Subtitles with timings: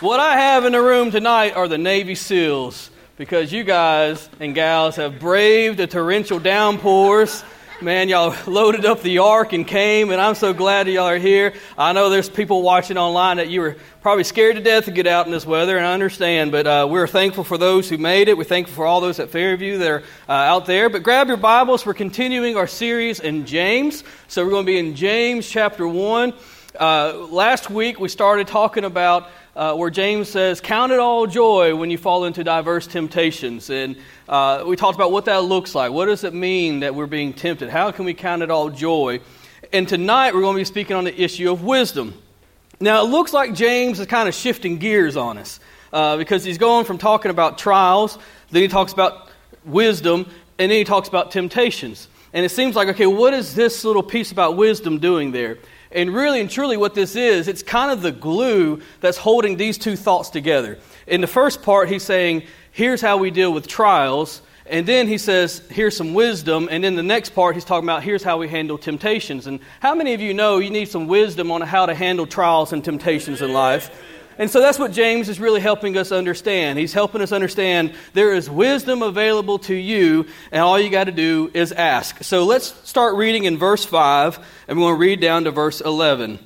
[0.00, 4.54] What I have in the room tonight are the Navy SEALs because you guys and
[4.54, 7.42] gals have braved the torrential downpours.
[7.82, 11.52] Man, y'all loaded up the ark and came, and I'm so glad y'all are here.
[11.76, 15.08] I know there's people watching online that you were probably scared to death to get
[15.08, 18.28] out in this weather, and I understand, but uh, we're thankful for those who made
[18.28, 18.38] it.
[18.38, 20.88] We're thankful for all those at Fairview that are uh, out there.
[20.88, 21.84] But grab your Bibles.
[21.84, 24.04] We're continuing our series in James.
[24.28, 26.34] So we're going to be in James chapter 1.
[26.78, 29.28] Uh, last week we started talking about
[29.58, 33.70] uh, where James says, Count it all joy when you fall into diverse temptations.
[33.70, 33.96] And
[34.28, 35.90] uh, we talked about what that looks like.
[35.90, 37.68] What does it mean that we're being tempted?
[37.68, 39.20] How can we count it all joy?
[39.72, 42.14] And tonight we're going to be speaking on the issue of wisdom.
[42.78, 45.58] Now, it looks like James is kind of shifting gears on us
[45.92, 48.16] uh, because he's going from talking about trials,
[48.52, 49.28] then he talks about
[49.64, 52.06] wisdom, and then he talks about temptations.
[52.32, 55.58] And it seems like, okay, what is this little piece about wisdom doing there?
[55.90, 59.78] And really and truly, what this is, it's kind of the glue that's holding these
[59.78, 60.78] two thoughts together.
[61.06, 62.42] In the first part, he's saying,
[62.72, 64.42] here's how we deal with trials.
[64.66, 66.68] And then he says, here's some wisdom.
[66.70, 69.46] And then the next part, he's talking about, here's how we handle temptations.
[69.46, 72.74] And how many of you know you need some wisdom on how to handle trials
[72.74, 73.90] and temptations in life?
[74.38, 76.78] And so that's what James is really helping us understand.
[76.78, 81.12] He's helping us understand there is wisdom available to you, and all you got to
[81.12, 82.22] do is ask.
[82.22, 85.80] So let's start reading in verse 5, and we're going to read down to verse
[85.80, 86.38] 11.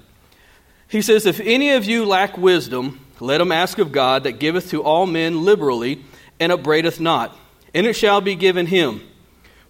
[0.89, 4.71] He says, If any of you lack wisdom, let him ask of God that giveth
[4.71, 6.03] to all men liberally,
[6.41, 7.37] and upbraideth not,
[7.75, 9.03] and it shall be given him.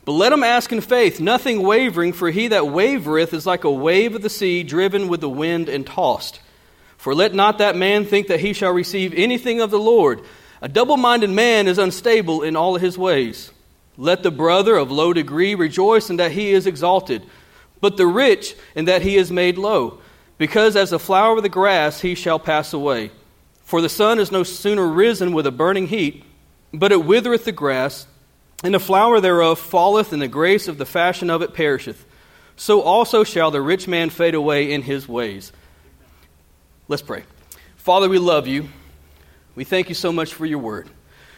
[0.05, 3.71] But let him ask in faith, nothing wavering, for he that wavereth is like a
[3.71, 6.41] wave of the sea, driven with the wind and tossed.
[7.03, 10.21] For let not that man think that he shall receive anything of the Lord.
[10.61, 13.51] A double minded man is unstable in all his ways.
[13.97, 17.27] Let the brother of low degree rejoice in that he is exalted,
[17.81, 19.99] but the rich in that he is made low,
[20.39, 23.11] because as the flower of the grass he shall pass away.
[23.65, 26.23] For the sun is no sooner risen with a burning heat,
[26.73, 28.07] but it withereth the grass,
[28.63, 32.05] and the flower thereof falleth, and the grace of the fashion of it perisheth.
[32.55, 35.51] So also shall the rich man fade away in his ways.
[36.93, 37.25] Let's pray.
[37.77, 38.69] Father, we love you.
[39.55, 40.91] We thank you so much for your word.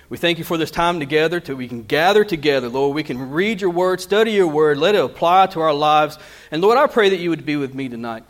[0.08, 2.92] We thank you for this time together to we can gather together, Lord.
[2.96, 6.18] We can read your word, study your word, let it apply to our lives.
[6.50, 8.24] And Lord, I pray that you would be with me tonight.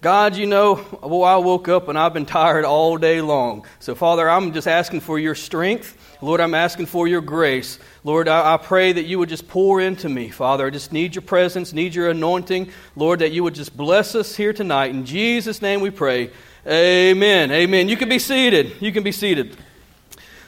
[0.00, 3.66] God, you know, well, I woke up and I've been tired all day long.
[3.80, 5.98] So, Father, I'm just asking for your strength.
[6.22, 7.78] Lord, I'm asking for your grace.
[8.04, 10.66] Lord, I, I, pray that you would just pour into me, Father.
[10.66, 12.70] I just need your presence, need your anointing.
[12.96, 14.92] Lord, that you would just bless us here tonight.
[14.92, 16.30] In Jesus' name we pray.
[16.66, 17.50] Amen.
[17.50, 17.88] Amen.
[17.88, 18.76] You can be seated.
[18.80, 19.56] You can be seated.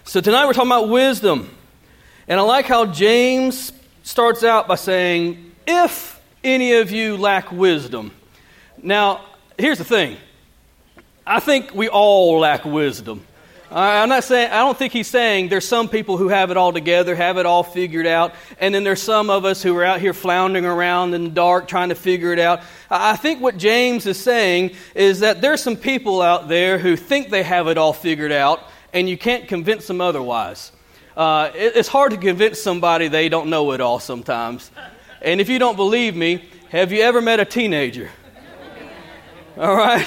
[0.04, 1.50] So tonight we're talking about wisdom.
[2.28, 8.12] And I like how James starts out by saying, If any of you lack wisdom.
[8.82, 9.24] Now,
[9.58, 10.18] here's the thing
[11.26, 13.24] I think we all lack wisdom.
[13.74, 16.72] I'm not saying, I don't think he's saying there's some people who have it all
[16.72, 20.00] together, have it all figured out, and then there's some of us who are out
[20.00, 22.60] here floundering around in the dark trying to figure it out.
[22.90, 27.30] I think what James is saying is that there's some people out there who think
[27.30, 28.60] they have it all figured out,
[28.92, 30.70] and you can't convince them otherwise.
[31.16, 34.70] Uh, it, it's hard to convince somebody they don't know it all sometimes.
[35.22, 38.10] And if you don't believe me, have you ever met a teenager?
[39.56, 40.06] All right?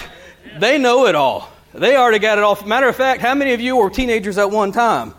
[0.59, 1.51] They know it all.
[1.75, 2.57] They already got it all.
[2.65, 5.13] Matter of fact, how many of you were teenagers at one time?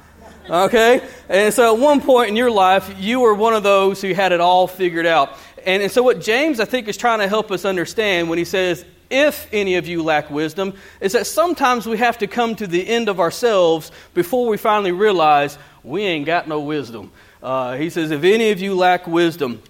[0.48, 1.06] Okay?
[1.28, 4.32] And so at one point in your life, you were one of those who had
[4.32, 5.36] it all figured out.
[5.66, 8.44] And, and so what James, I think, is trying to help us understand when he
[8.44, 12.66] says, if any of you lack wisdom, is that sometimes we have to come to
[12.66, 17.12] the end of ourselves before we finally realize we ain't got no wisdom.
[17.42, 19.62] Uh, he says, if any of you lack wisdom,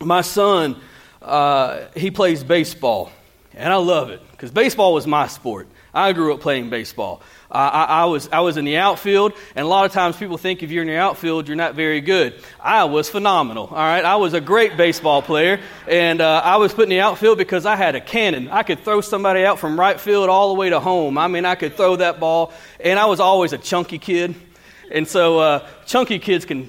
[0.00, 0.74] my son,
[1.20, 3.12] uh, he plays baseball.
[3.54, 5.68] And I love it because baseball was my sport.
[5.92, 7.22] I grew up playing baseball.
[7.50, 10.38] Uh, I, I, was, I was in the outfield, and a lot of times people
[10.38, 12.34] think if you're in the outfield, you're not very good.
[12.60, 14.04] I was phenomenal, all right?
[14.04, 17.66] I was a great baseball player, and uh, I was put in the outfield because
[17.66, 18.48] I had a cannon.
[18.48, 21.18] I could throw somebody out from right field all the way to home.
[21.18, 24.34] I mean, I could throw that ball, and I was always a chunky kid.
[24.92, 26.68] And so uh, chunky kids can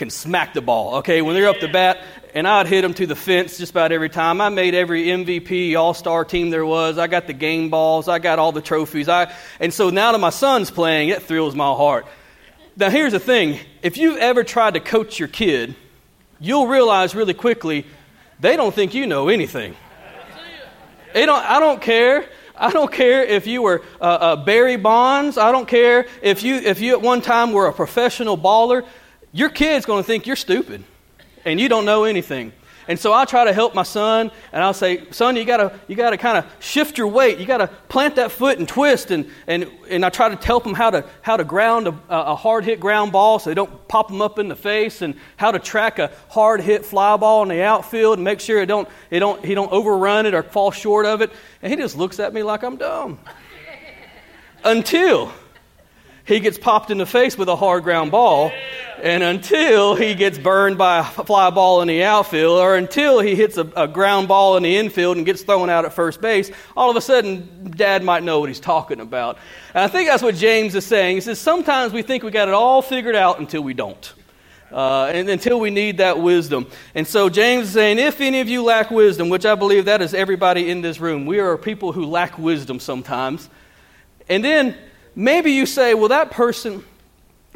[0.00, 1.20] can smack the ball, okay?
[1.20, 1.98] When they're up to bat,
[2.34, 4.40] and I'd hit them to the fence just about every time.
[4.40, 6.98] I made every MVP All Star team there was.
[6.98, 8.08] I got the game balls.
[8.08, 9.08] I got all the trophies.
[9.08, 12.06] I, and so now that my son's playing, it thrills my heart.
[12.76, 15.74] Now, here's the thing if you've ever tried to coach your kid,
[16.38, 17.84] you'll realize really quickly
[18.38, 19.74] they don't think you know anything.
[21.12, 22.28] They don't, I don't care.
[22.56, 25.38] I don't care if you were uh, uh, Barry Bonds.
[25.38, 28.86] I don't care if you, if you at one time were a professional baller.
[29.32, 30.84] Your kid's going to think you're stupid
[31.44, 32.52] and you don't know anything.
[32.90, 35.94] And so I try to help my son, and I'll say, son, you gotta, you
[35.94, 37.38] gotta kind of shift your weight.
[37.38, 39.12] You gotta plant that foot and twist.
[39.12, 42.34] And, and, and I try to help him how to, how to ground a, a
[42.34, 45.52] hard hit ground ball so they don't pop them up in the face, and how
[45.52, 48.88] to track a hard hit fly ball in the outfield and make sure it don't,
[49.10, 51.30] it don't, he don't overrun it or fall short of it.
[51.62, 53.20] And he just looks at me like I'm dumb.
[54.64, 55.32] Until
[56.26, 58.52] he gets popped in the face with a hard ground ball,
[59.02, 63.34] and until he gets burned by a fly ball in the outfield, or until he
[63.34, 66.50] hits a, a, ground ball in the infield and gets thrown out at first base,
[66.76, 69.38] all of a sudden, dad might know what he's talking about.
[69.74, 71.16] And I think that's what James is saying.
[71.16, 74.12] He says, Sometimes we think we got it all figured out until we don't.
[74.70, 76.64] Uh, and until we need that wisdom.
[76.94, 80.00] And so James is saying, if any of you lack wisdom, which I believe that
[80.00, 83.50] is everybody in this room, we are people who lack wisdom sometimes.
[84.28, 84.76] And then
[85.14, 86.84] maybe you say, well, that person,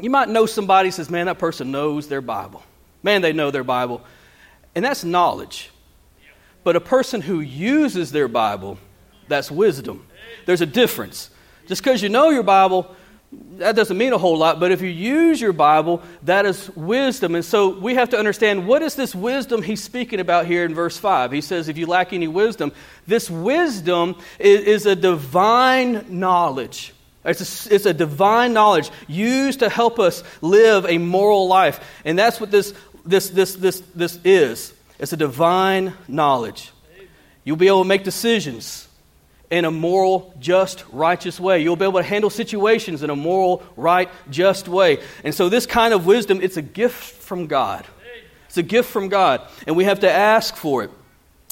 [0.00, 2.62] you might know somebody says, man, that person knows their Bible.
[3.02, 4.02] Man, they know their Bible.
[4.74, 5.70] And that's knowledge.
[6.64, 8.78] But a person who uses their Bible,
[9.28, 10.06] that's wisdom.
[10.46, 11.30] There's a difference.
[11.66, 12.94] Just because you know your Bible,
[13.58, 17.34] that doesn't mean a whole lot, but if you use your Bible, that is wisdom.
[17.34, 20.74] And so we have to understand what is this wisdom he's speaking about here in
[20.74, 21.32] verse 5.
[21.32, 22.72] He says, if you lack any wisdom,
[23.06, 26.93] this wisdom is, is a divine knowledge.
[27.24, 31.80] It's a, it's a divine knowledge used to help us live a moral life.
[32.04, 32.74] And that's what this,
[33.04, 36.70] this, this, this, this is it's a divine knowledge.
[37.42, 38.88] You'll be able to make decisions
[39.50, 41.62] in a moral, just, righteous way.
[41.62, 45.02] You'll be able to handle situations in a moral, right, just way.
[45.22, 47.84] And so, this kind of wisdom, it's a gift from God.
[48.46, 50.90] It's a gift from God, and we have to ask for it.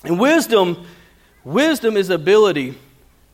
[0.04, 0.86] And wisdom,
[1.44, 2.78] wisdom is ability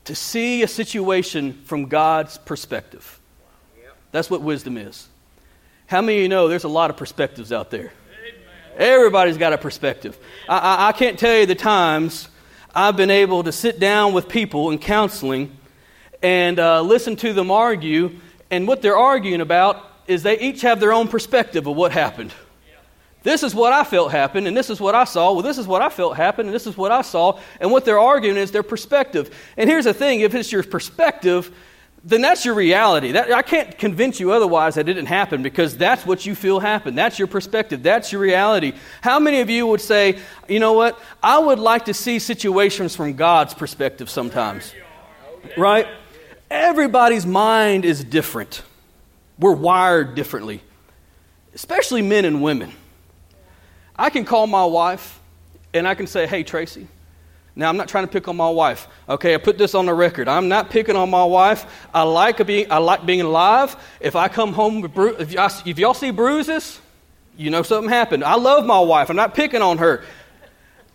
[0.09, 3.21] to see a situation from God's perspective.
[4.11, 5.07] That's what wisdom is.
[5.87, 7.93] How many of you know there's a lot of perspectives out there?
[8.79, 10.19] Everybody's got a perspective.
[10.49, 12.29] I, I, I, can't tell you the times
[12.75, 15.55] I've been able to sit down with people in counseling
[16.23, 18.19] and uh, listen to them argue,
[18.51, 22.33] and what they're arguing about is they each have their own perspective of what happened.
[23.29, 25.35] This is what I felt happened, and this is what I saw.
[25.35, 27.39] Well, this is what I felt happened, and this is what I saw.
[27.61, 29.37] And what they're arguing is their perspective.
[29.59, 31.55] And here's the thing if it's your perspective,
[32.03, 33.13] then that's your reality.
[33.13, 36.59] That, I can't convince you otherwise that it didn't happen because that's what you feel
[36.59, 36.97] happened.
[36.97, 37.83] That's your perspective.
[37.83, 38.73] That's your reality.
[39.03, 40.99] How many of you would say, you know what?
[41.23, 44.73] I would like to see situations from God's perspective sometimes.
[45.55, 45.87] Right?
[46.51, 48.63] Everybody's mind is different.
[49.39, 50.63] We're wired differently,
[51.53, 52.73] especially men and women.
[53.99, 55.21] I can call my wife
[55.75, 56.87] and I can say, hey, Tracy.
[57.57, 58.87] Now, I'm not trying to pick on my wife.
[59.09, 60.29] Okay, I put this on the record.
[60.29, 61.67] I'm not picking on my wife.
[61.93, 63.75] I like being, I like being alive.
[63.99, 65.35] If I come home with bru- if,
[65.67, 66.81] if y'all see bruises,
[67.37, 68.23] you know something happened.
[68.23, 69.11] I love my wife.
[69.11, 70.05] I'm not picking on her.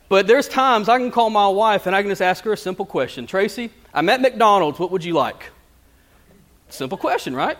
[0.07, 2.57] But there's times I can call my wife and I can just ask her a
[2.57, 4.79] simple question Tracy, I'm at McDonald's.
[4.79, 5.51] What would you like?
[6.69, 7.57] Simple question, right?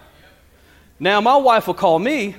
[0.98, 2.36] Now, my wife will call me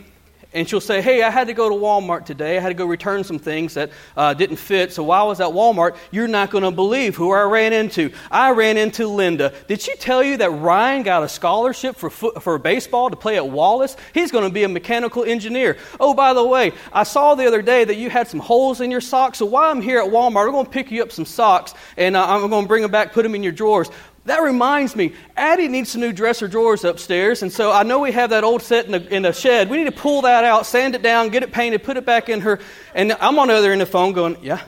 [0.54, 2.56] and she'll say, Hey, I had to go to Walmart today.
[2.56, 4.92] I had to go return some things that uh, didn't fit.
[4.92, 8.12] So while I was at Walmart, you're not going to believe who I ran into.
[8.30, 9.52] I ran into Linda.
[9.66, 13.48] Did she tell you that Ryan got a scholarship for, for baseball to play at
[13.48, 13.96] Wallace?
[14.14, 15.76] He's going to be a mechanical engineer.
[15.98, 18.90] Oh, by the way, I saw the other day that you had some holes in
[18.90, 19.38] your socks.
[19.38, 22.16] So while I'm here at Walmart, I'm going to pick you up some socks and
[22.16, 23.90] uh, I'm going to bring them back, put them in your drawers.
[24.26, 28.12] That reminds me, Addie needs some new dresser drawers upstairs, and so I know we
[28.12, 29.68] have that old set in the, in the shed.
[29.68, 32.30] We need to pull that out, sand it down, get it painted, put it back
[32.30, 32.58] in her.
[32.94, 34.62] And I'm on the other end of the phone going, yeah,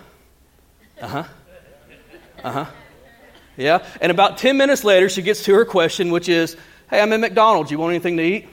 [1.00, 1.25] uh huh,
[2.44, 2.66] uh huh,
[3.56, 3.86] yeah.
[4.02, 6.54] And about 10 minutes later, she gets to her question, which is,
[6.90, 7.70] hey, I'm at McDonald's.
[7.70, 8.48] You want anything to eat?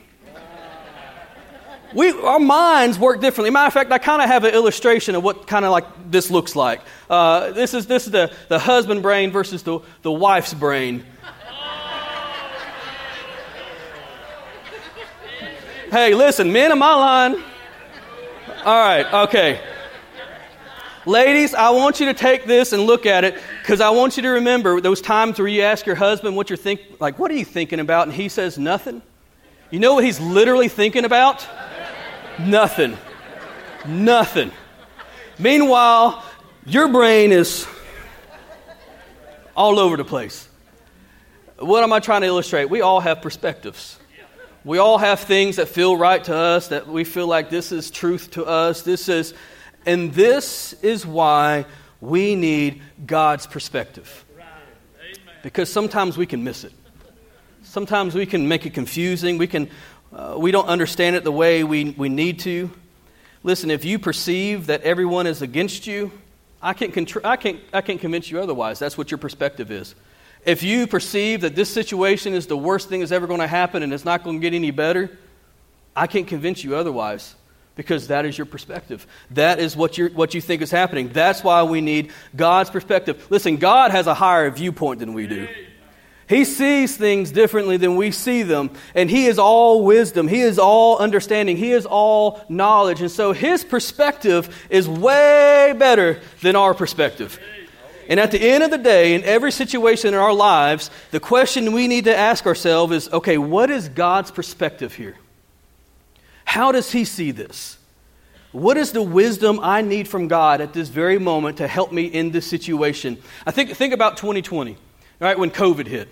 [1.94, 3.50] We, our minds work differently.
[3.50, 6.30] Matter of fact, I kind of have an illustration of what kind of like this
[6.30, 6.80] looks like.
[7.08, 11.04] Uh, this is, this is the, the husband brain versus the, the wife's brain.
[15.90, 17.42] hey, listen, men, am my line.
[18.64, 19.60] All right, okay.
[21.06, 24.22] Ladies, I want you to take this and look at it because I want you
[24.22, 27.34] to remember those times where you ask your husband what you're thinking, like, what are
[27.34, 28.08] you thinking about?
[28.08, 29.02] And he says nothing.
[29.70, 31.46] You know what he's literally thinking about?
[32.38, 32.96] Nothing.
[33.86, 34.50] Nothing.
[35.38, 36.24] Meanwhile,
[36.66, 37.66] your brain is
[39.56, 40.48] all over the place.
[41.58, 42.68] What am I trying to illustrate?
[42.70, 43.98] We all have perspectives.
[44.64, 47.90] We all have things that feel right to us, that we feel like this is
[47.90, 48.82] truth to us.
[48.82, 49.34] This is,
[49.84, 51.66] and this is why
[52.00, 54.24] we need God's perspective.
[55.42, 56.72] Because sometimes we can miss it.
[57.62, 59.36] Sometimes we can make it confusing.
[59.36, 59.68] We can
[60.14, 62.70] uh, we don't understand it the way we, we need to.
[63.42, 66.12] Listen, if you perceive that everyone is against you,
[66.62, 68.78] I can't, contr- I, can't, I can't convince you otherwise.
[68.78, 69.94] That's what your perspective is.
[70.46, 73.82] If you perceive that this situation is the worst thing that's ever going to happen
[73.82, 75.10] and it's not going to get any better,
[75.96, 77.34] I can't convince you otherwise
[77.76, 79.06] because that is your perspective.
[79.32, 81.08] That is what, you what you think is happening.
[81.08, 83.26] That's why we need God's perspective.
[83.30, 85.48] Listen, God has a higher viewpoint than we do.
[86.28, 90.26] He sees things differently than we see them, and He is all wisdom.
[90.26, 91.56] He is all understanding.
[91.56, 93.00] He is all knowledge.
[93.00, 97.38] And so His perspective is way better than our perspective.
[98.08, 101.72] And at the end of the day, in every situation in our lives, the question
[101.72, 105.16] we need to ask ourselves is okay, what is God's perspective here?
[106.44, 107.78] How does He see this?
[108.52, 112.04] What is the wisdom I need from God at this very moment to help me
[112.04, 113.18] in this situation?
[113.44, 114.76] I think, think about 2020,
[115.20, 116.08] right, when COVID hit.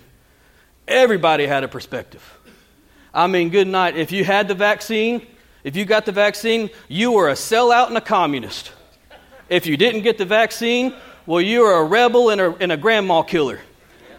[0.87, 2.39] Everybody had a perspective.
[3.13, 3.95] I mean, good night.
[3.95, 5.25] If you had the vaccine,
[5.63, 8.71] if you got the vaccine, you were a sellout and a communist.
[9.49, 10.93] If you didn't get the vaccine,
[11.25, 13.59] well, you were a rebel and a, and a grandma killer.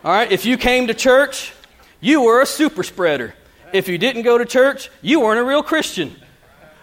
[0.05, 0.31] All right?
[0.31, 1.53] If you came to church,
[2.01, 3.35] you were a super spreader.
[3.73, 6.15] If you didn't go to church, you weren't a real Christian.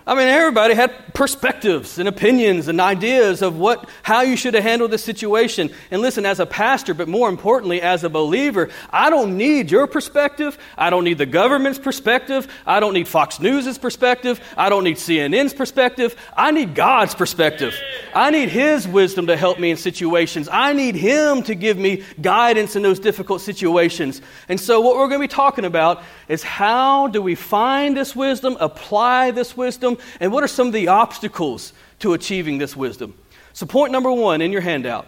[0.07, 4.63] I mean, everybody had perspectives and opinions and ideas of what, how you should have
[4.63, 5.69] handled this situation.
[5.91, 9.85] And listen, as a pastor, but more importantly, as a believer, I don't need your
[9.85, 10.57] perspective.
[10.75, 12.47] I don't need the government's perspective.
[12.65, 14.41] I don't need Fox News' perspective.
[14.57, 16.15] I don't need CNN's perspective.
[16.35, 17.79] I need God's perspective.
[18.15, 20.49] I need His wisdom to help me in situations.
[20.51, 24.21] I need Him to give me guidance in those difficult situations.
[24.49, 28.15] And so, what we're going to be talking about is how do we find this
[28.15, 32.75] wisdom, apply this wisdom, wisdom, and what are some of the obstacles to achieving this
[32.75, 33.13] wisdom?
[33.53, 35.07] So, point number one in your handout.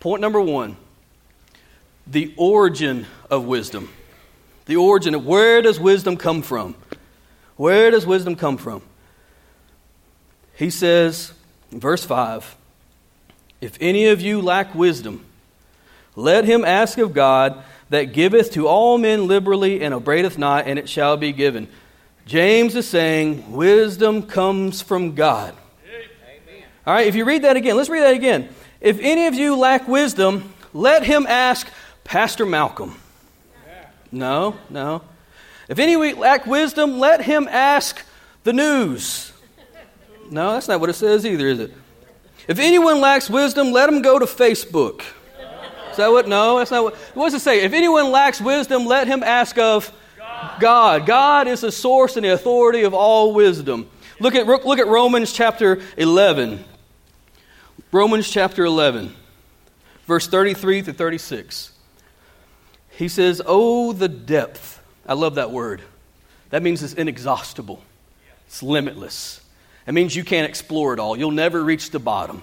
[0.00, 0.76] Point number one
[2.06, 3.88] the origin of wisdom.
[4.66, 6.74] The origin of where does wisdom come from?
[7.56, 8.82] Where does wisdom come from?
[10.54, 11.32] He says,
[11.70, 12.56] verse 5
[13.60, 15.24] If any of you lack wisdom,
[16.16, 20.78] let him ask of God that giveth to all men liberally and upbraideth not, and
[20.78, 21.68] it shall be given.
[22.26, 25.54] James is saying wisdom comes from God.
[25.84, 26.64] Amen.
[26.86, 28.48] All right, if you read that again, let's read that again.
[28.80, 31.68] If any of you lack wisdom, let him ask
[32.04, 32.96] Pastor Malcolm.
[34.10, 35.02] No, no.
[35.68, 38.04] If any lack wisdom, let him ask
[38.44, 39.32] the news.
[40.30, 41.72] No, that's not what it says either, is it?
[42.48, 45.02] If anyone lacks wisdom, let him go to Facebook.
[45.90, 46.26] Is that what?
[46.26, 46.94] No, that's not what.
[47.14, 47.62] What does it say?
[47.62, 49.92] If anyone lacks wisdom, let him ask of
[50.60, 51.06] God.
[51.06, 53.88] God is the source and the authority of all wisdom.
[54.20, 56.64] Look at, look at Romans chapter 11.
[57.92, 59.14] Romans chapter 11,
[60.06, 61.72] verse 33 to 36.
[62.92, 64.82] He says, Oh, the depth.
[65.06, 65.82] I love that word.
[66.48, 67.82] That means it's inexhaustible,
[68.46, 69.40] it's limitless.
[69.86, 71.18] It means you can't explore it all.
[71.18, 72.42] You'll never reach the bottom.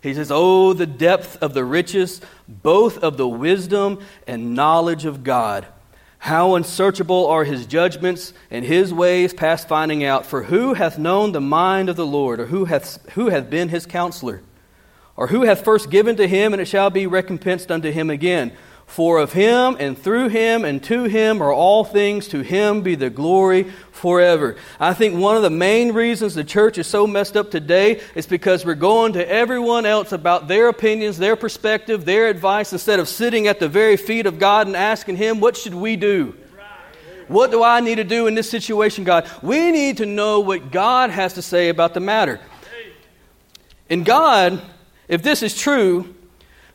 [0.00, 5.22] He says, Oh, the depth of the riches, both of the wisdom and knowledge of
[5.22, 5.66] God.
[6.18, 10.26] How unsearchable are his judgments and his ways past finding out.
[10.26, 13.68] For who hath known the mind of the Lord, or who hath, who hath been
[13.68, 14.42] his counselor?
[15.16, 18.52] Or who hath first given to him, and it shall be recompensed unto him again?
[18.88, 22.94] For of him and through him and to him are all things, to him be
[22.94, 24.56] the glory forever.
[24.80, 28.26] I think one of the main reasons the church is so messed up today is
[28.26, 33.08] because we're going to everyone else about their opinions, their perspective, their advice, instead of
[33.08, 36.34] sitting at the very feet of God and asking Him, What should we do?
[37.28, 39.30] What do I need to do in this situation, God?
[39.42, 42.40] We need to know what God has to say about the matter.
[43.90, 44.62] And God,
[45.08, 46.14] if this is true,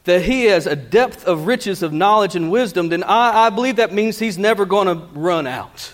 [0.04, 3.78] that he has a depth of riches of knowledge and wisdom, then I, I believe
[3.78, 5.94] that means he's never going to run out.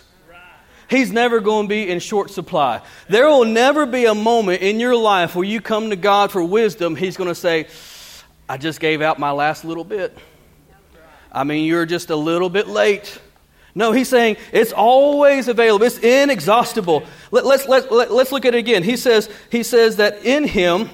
[0.90, 2.82] He's never going to be in short supply.
[3.08, 6.44] There will never be a moment in your life where you come to God for
[6.44, 7.68] wisdom, he's going to say,
[8.48, 10.18] I just gave out my last little bit.
[11.32, 13.22] I mean, you're just a little bit late.
[13.76, 15.86] No, he's saying it's always available.
[15.86, 17.04] It's inexhaustible.
[17.30, 18.82] Let, us let, let, let's look at it again.
[18.82, 20.90] He says, he says that in him,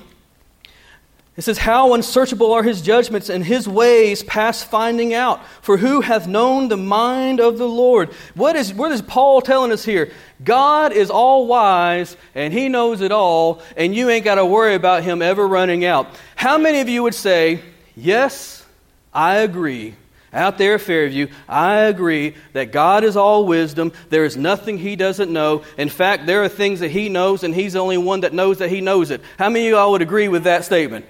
[1.38, 5.46] it says, How unsearchable are his judgments and his ways past finding out.
[5.62, 8.13] For who hath known the mind of the Lord?
[8.36, 10.12] What is, what is Paul telling us here?
[10.44, 14.75] God is all wise and he knows it all, and you ain't got to worry
[14.75, 16.08] about him ever running out.
[16.36, 17.62] How many of you would say,
[17.96, 18.65] Yes,
[19.13, 19.96] I agree.
[20.34, 23.94] Out there, Fairview, I agree that God is all wisdom.
[24.10, 25.63] There is nothing He doesn't know.
[25.77, 28.58] In fact, there are things that He knows, and He's the only one that knows
[28.58, 29.22] that He knows it.
[29.39, 31.06] How many of you all would agree with that statement?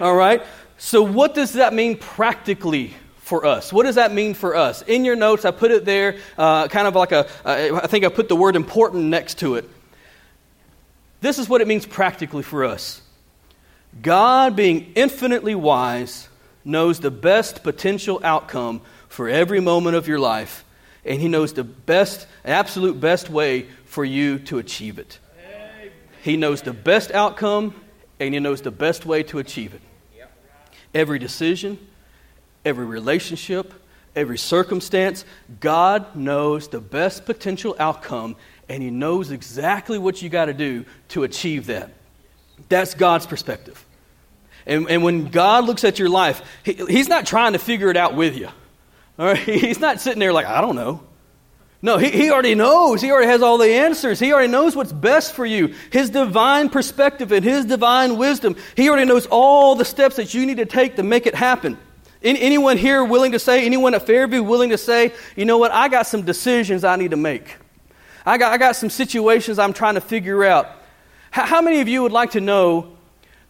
[0.00, 0.42] All right?
[0.78, 3.72] So, what does that mean practically for us?
[3.72, 4.82] What does that mean for us?
[4.82, 7.26] In your notes, I put it there, uh, kind of like a.
[7.44, 9.68] Uh, I think I put the word important next to it.
[11.20, 13.02] This is what it means practically for us
[14.02, 16.28] God, being infinitely wise,
[16.64, 20.64] knows the best potential outcome for every moment of your life,
[21.04, 25.18] and He knows the best, absolute best way for you to achieve it.
[26.22, 27.74] He knows the best outcome,
[28.20, 29.80] and He knows the best way to achieve it.
[30.96, 31.78] Every decision,
[32.64, 33.74] every relationship,
[34.14, 35.26] every circumstance,
[35.60, 38.34] God knows the best potential outcome,
[38.66, 41.90] and He knows exactly what you got to do to achieve that.
[42.70, 43.84] That's God's perspective.
[44.64, 47.98] And, and when God looks at your life, he, He's not trying to figure it
[47.98, 48.48] out with you.
[49.18, 49.38] All right?
[49.38, 51.02] He's not sitting there like, I don't know.
[51.86, 53.00] No, he, he already knows.
[53.00, 54.18] He already has all the answers.
[54.18, 55.72] He already knows what's best for you.
[55.92, 58.56] His divine perspective and His divine wisdom.
[58.74, 61.78] He already knows all the steps that you need to take to make it happen.
[62.24, 65.70] Any, anyone here willing to say, anyone at Fairview willing to say, you know what,
[65.70, 67.54] I got some decisions I need to make.
[68.26, 70.68] I got, I got some situations I'm trying to figure out.
[71.30, 72.96] How, how many of you would like to know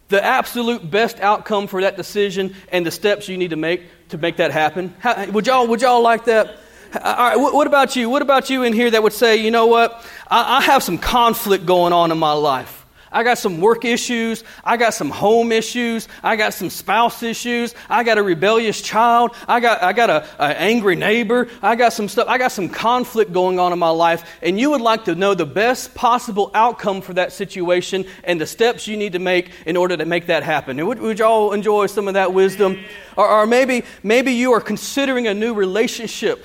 [0.09, 4.19] the absolute best outcome for that decision and the steps you need to make to
[4.19, 4.95] make that happen?
[4.99, 6.59] How, would, y'all, would y'all like that?
[6.97, 8.09] Uh, all right, what about you?
[8.09, 10.03] What about you in here that would say, you know what?
[10.29, 12.87] I, have some conflict going on in my life.
[13.13, 14.45] I got some work issues.
[14.65, 16.09] I got some home issues.
[16.23, 17.75] I got some spouse issues.
[17.89, 19.35] I got a rebellious child.
[19.47, 21.49] I got, I got a, a angry neighbor.
[21.63, 22.29] I got some stuff.
[22.29, 24.39] I got some conflict going on in my life.
[24.43, 28.47] And you would like to know the best possible outcome for that situation and the
[28.47, 30.79] steps you need to make in order to make that happen.
[30.79, 32.79] And would, would y'all enjoy some of that wisdom?
[33.17, 36.45] Or, or maybe, maybe you are considering a new relationship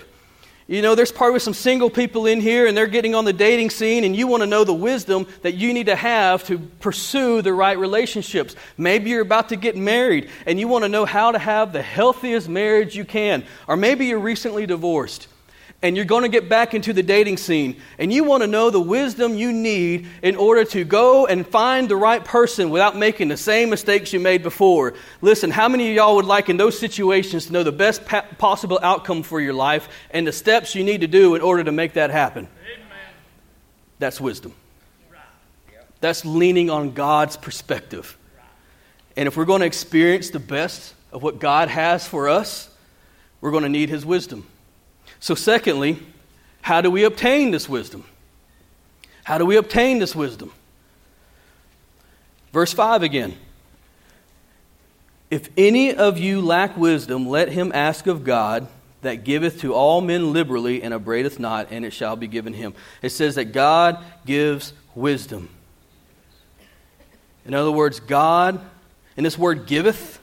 [0.71, 3.71] you know, there's probably some single people in here and they're getting on the dating
[3.71, 7.41] scene, and you want to know the wisdom that you need to have to pursue
[7.41, 8.55] the right relationships.
[8.77, 11.81] Maybe you're about to get married and you want to know how to have the
[11.81, 13.43] healthiest marriage you can.
[13.67, 15.27] Or maybe you're recently divorced
[15.83, 18.69] and you're going to get back into the dating scene and you want to know
[18.69, 23.29] the wisdom you need in order to go and find the right person without making
[23.29, 24.93] the same mistakes you made before.
[25.21, 28.25] Listen, how many of y'all would like in those situations to know the best pa-
[28.37, 31.71] possible outcome for your life and the steps you need to do in order to
[31.71, 32.47] make that happen?
[32.63, 33.13] Amen.
[33.97, 34.53] That's wisdom.
[35.99, 38.17] That's leaning on God's perspective.
[39.15, 42.69] And if we're going to experience the best of what God has for us,
[43.39, 44.47] we're going to need His wisdom.
[45.21, 45.99] So, secondly,
[46.61, 48.03] how do we obtain this wisdom?
[49.23, 50.51] How do we obtain this wisdom?
[52.51, 53.37] Verse 5 again.
[55.29, 58.67] If any of you lack wisdom, let him ask of God
[59.01, 62.73] that giveth to all men liberally and upbraideth not, and it shall be given him.
[63.01, 65.49] It says that God gives wisdom.
[67.45, 68.59] In other words, God,
[69.15, 70.19] and this word giveth,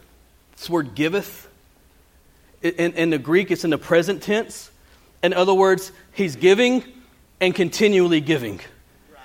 [0.56, 1.48] this word giveth,
[2.62, 4.70] in, in the Greek it's in the present tense.
[5.22, 6.84] In other words, he's giving
[7.40, 8.60] and continually giving.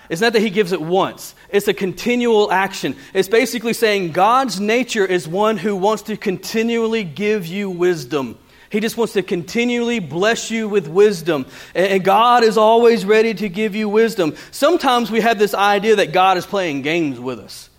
[0.10, 2.96] It's not that he gives it once, it's a continual action.
[3.14, 8.38] It's basically saying God's nature is one who wants to continually give you wisdom.
[8.70, 11.46] He just wants to continually bless you with wisdom.
[11.76, 14.36] And God is always ready to give you wisdom.
[14.50, 17.70] Sometimes we have this idea that God is playing games with us.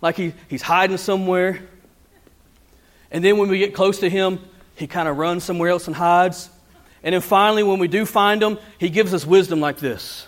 [0.00, 1.60] Like he, he's hiding somewhere.
[3.12, 4.40] And then when we get close to him,
[4.74, 6.50] he kind of runs somewhere else and hides.
[7.02, 10.26] And then finally, when we do find him, he gives us wisdom like this.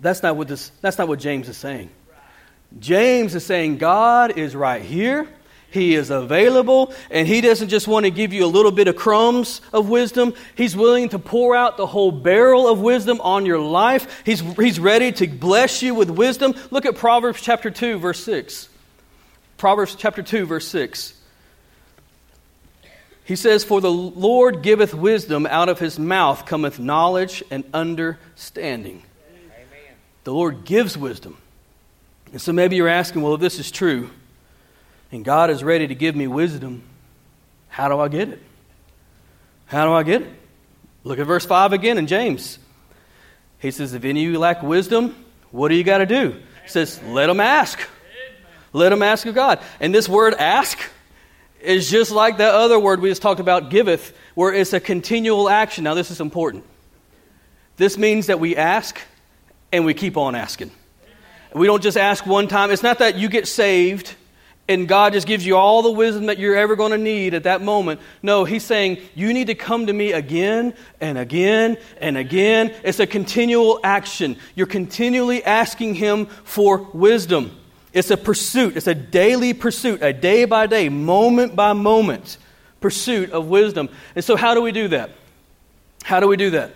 [0.00, 1.90] That's not what, this, that's not what James is saying.
[2.78, 5.28] James is saying God is right here.
[5.70, 8.96] He is available, and He doesn't just want to give you a little bit of
[8.96, 10.32] crumbs of wisdom.
[10.54, 14.22] He's willing to pour out the whole barrel of wisdom on your life.
[14.24, 16.54] He's, he's ready to bless you with wisdom.
[16.70, 18.68] Look at Proverbs chapter 2, verse 6.
[19.58, 21.12] Proverbs chapter 2, verse 6.
[23.26, 29.02] He says, For the Lord giveth wisdom, out of his mouth cometh knowledge and understanding.
[29.28, 29.96] Amen.
[30.22, 31.36] The Lord gives wisdom.
[32.30, 34.10] And so maybe you're asking, well, if this is true,
[35.10, 36.84] and God is ready to give me wisdom,
[37.68, 38.40] how do I get it?
[39.66, 40.28] How do I get it?
[41.02, 42.60] Look at verse 5 again in James.
[43.58, 46.40] He says, If any of you lack wisdom, what do you got to do?
[46.62, 47.80] He says, Let them ask.
[48.72, 49.58] Let them ask of God.
[49.80, 50.78] And this word ask,
[51.66, 55.48] is just like that other word we just talked about, giveth, where it's a continual
[55.48, 55.84] action.
[55.84, 56.64] Now, this is important.
[57.76, 59.00] This means that we ask
[59.72, 60.70] and we keep on asking.
[61.54, 62.70] We don't just ask one time.
[62.70, 64.14] It's not that you get saved
[64.68, 67.44] and God just gives you all the wisdom that you're ever going to need at
[67.44, 68.00] that moment.
[68.22, 72.74] No, He's saying you need to come to me again and again and again.
[72.82, 74.36] It's a continual action.
[74.54, 77.56] You're continually asking Him for wisdom.
[77.96, 82.36] It's a pursuit, it's a daily pursuit, a day by day, moment by moment
[82.78, 83.88] pursuit of wisdom.
[84.14, 85.12] And so, how do we do that?
[86.04, 86.72] How do we do that?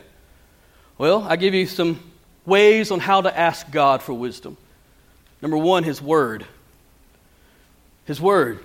[0.96, 2.00] Well, I give you some
[2.46, 4.56] ways on how to ask God for wisdom.
[5.42, 6.46] Number one, His Word.
[8.06, 8.60] His Word.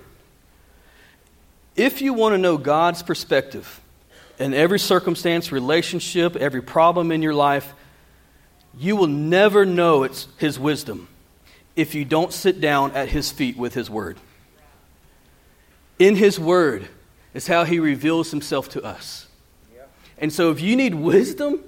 [1.76, 3.82] If you want to know God's perspective
[4.38, 7.74] in every circumstance, relationship, every problem in your life,
[8.78, 11.08] you will never know it's His wisdom
[11.76, 14.18] if you don't sit down at His feet with His Word.
[15.98, 16.88] In His Word
[17.34, 19.26] is how He reveals Himself to us.
[20.18, 21.60] And so if you need wisdom,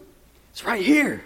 [0.51, 1.23] it's right here.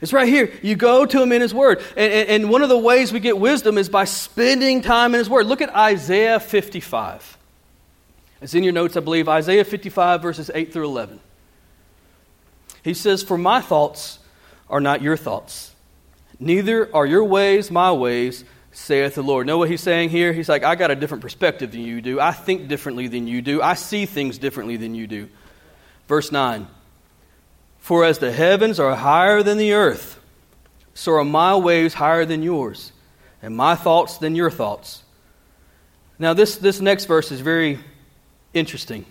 [0.00, 0.50] It's right here.
[0.62, 1.82] You go to him in his word.
[1.96, 5.18] And, and, and, one of the ways we get wisdom is by spending time in
[5.18, 5.46] his word.
[5.46, 7.36] Look at Isaiah 55.
[8.40, 9.28] It's in your notes, I believe.
[9.28, 11.20] Isaiah 55, verses 8 through 11.
[12.82, 14.20] He says, For my thoughts
[14.70, 15.69] are not your thoughts,
[16.40, 19.46] neither are your ways my ways, saith the Lord.
[19.46, 20.32] Know what he's saying here?
[20.32, 22.20] He's like, I got a different perspective than you do.
[22.20, 23.62] I think differently than you do.
[23.62, 25.28] I see things differently than you do.
[26.08, 26.66] Verse 9
[27.78, 30.18] For as the heavens are higher than the earth,
[30.94, 32.92] so are my ways higher than yours,
[33.42, 35.02] and my thoughts than your thoughts.
[36.18, 37.78] Now, this, this next verse is very
[38.52, 39.06] interesting.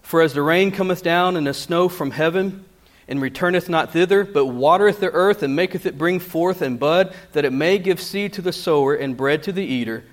[0.00, 2.64] For as the rain cometh down and the snow from heaven,
[3.06, 7.14] and returneth not thither, but watereth the earth and maketh it bring forth and bud,
[7.32, 10.04] that it may give seed to the sower and bread to the eater,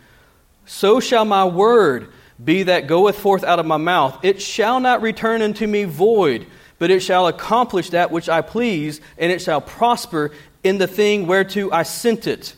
[0.65, 2.11] so shall my word
[2.43, 4.17] be that goeth forth out of my mouth.
[4.23, 6.47] It shall not return unto me void,
[6.79, 10.31] but it shall accomplish that which I please, and it shall prosper
[10.63, 12.55] in the thing whereto I sent it.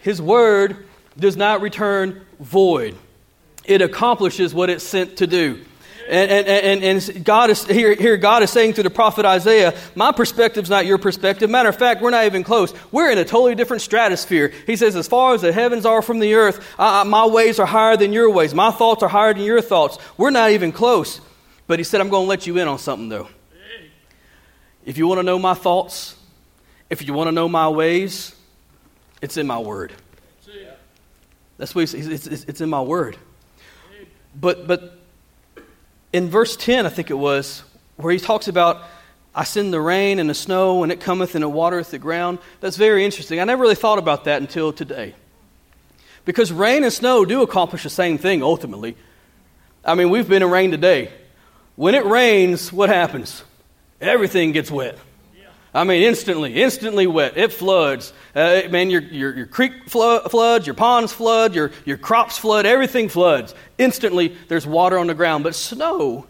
[0.00, 0.86] His word
[1.18, 2.96] does not return void,
[3.64, 5.64] it accomplishes what it's sent to do.
[6.10, 9.76] And, and, and, and God is here, here, God is saying through the prophet Isaiah,
[9.94, 11.50] my perspective's not your perspective.
[11.50, 12.72] Matter of fact, we're not even close.
[12.90, 14.50] We're in a totally different stratosphere.
[14.66, 17.66] He says, as far as the heavens are from the earth, uh, my ways are
[17.66, 18.54] higher than your ways.
[18.54, 19.98] My thoughts are higher than your thoughts.
[20.16, 21.20] We're not even close.
[21.66, 23.28] But he said, I'm going to let you in on something, though.
[24.86, 26.16] If you want to know my thoughts,
[26.88, 28.34] if you want to know my ways,
[29.20, 29.92] it's in my word.
[31.58, 32.06] That's what he says.
[32.06, 33.18] It's, it's, it's in my word.
[34.34, 34.97] But, but
[36.12, 37.62] in verse 10, I think it was,
[37.96, 38.82] where he talks about,
[39.34, 42.38] I send the rain and the snow, and it cometh and it watereth the ground.
[42.60, 43.40] That's very interesting.
[43.40, 45.14] I never really thought about that until today.
[46.24, 48.96] Because rain and snow do accomplish the same thing ultimately.
[49.84, 51.10] I mean, we've been in rain today.
[51.76, 53.42] When it rains, what happens?
[54.00, 54.98] Everything gets wet.
[55.74, 57.36] I mean, instantly, instantly wet.
[57.36, 58.12] It floods.
[58.34, 62.64] Uh, man, your, your, your creek flood, floods, your ponds flood, your, your crops flood,
[62.64, 63.54] everything floods.
[63.76, 65.44] Instantly, there's water on the ground.
[65.44, 66.26] But snow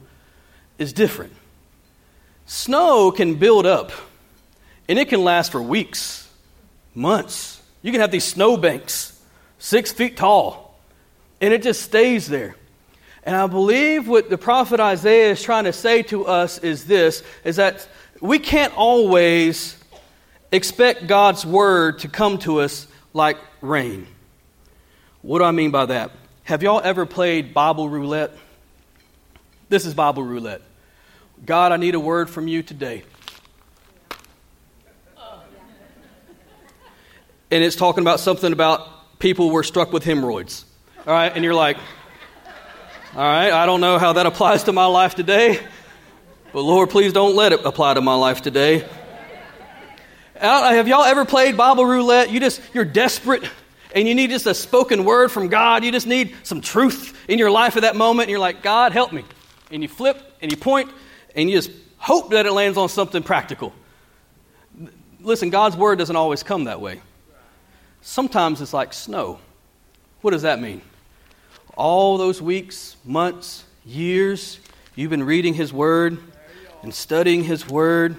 [0.78, 1.32] is different.
[2.46, 3.92] Snow can build up,
[4.88, 6.28] and it can last for weeks,
[6.94, 7.60] months.
[7.82, 9.20] You can have these snow banks,
[9.58, 10.80] six feet tall,
[11.40, 12.56] and it just stays there.
[13.22, 17.22] And I believe what the prophet Isaiah is trying to say to us is this
[17.44, 17.86] is that
[18.20, 19.76] we can't always
[20.50, 24.06] expect God's word to come to us like rain.
[25.22, 26.10] What do I mean by that?
[26.44, 28.32] Have y'all ever played Bible roulette?
[29.68, 30.62] This is Bible roulette.
[31.44, 33.04] God, I need a word from you today.
[37.50, 40.64] And it's talking about something about people were struck with hemorrhoids.
[41.06, 41.78] All right, and you're like,
[43.14, 45.58] all right, I don't know how that applies to my life today.
[46.52, 48.88] But Lord, please don't let it apply to my life today.
[50.34, 52.30] Have y'all ever played Bible roulette?
[52.30, 53.42] You just, you're desperate
[53.94, 55.84] and you need just a spoken word from God.
[55.84, 58.24] You just need some truth in your life at that moment.
[58.24, 59.24] And you're like, God, help me.
[59.70, 60.90] And you flip and you point
[61.34, 63.74] and you just hope that it lands on something practical.
[65.20, 67.02] Listen, God's word doesn't always come that way.
[68.00, 69.38] Sometimes it's like snow.
[70.22, 70.80] What does that mean?
[71.76, 74.60] All those weeks, months, years,
[74.94, 76.18] you've been reading His word,
[76.82, 78.16] and studying His Word,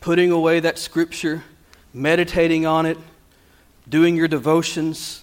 [0.00, 1.42] putting away that Scripture,
[1.92, 2.98] meditating on it,
[3.88, 5.22] doing your devotions,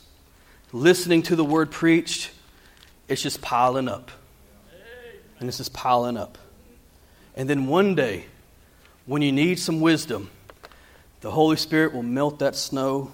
[0.71, 2.31] listening to the Word preached,
[3.07, 4.11] it's just piling up.
[5.39, 6.37] And it's just piling up.
[7.35, 8.25] And then one day,
[9.05, 10.29] when you need some wisdom,
[11.21, 13.11] the Holy Spirit will melt that snow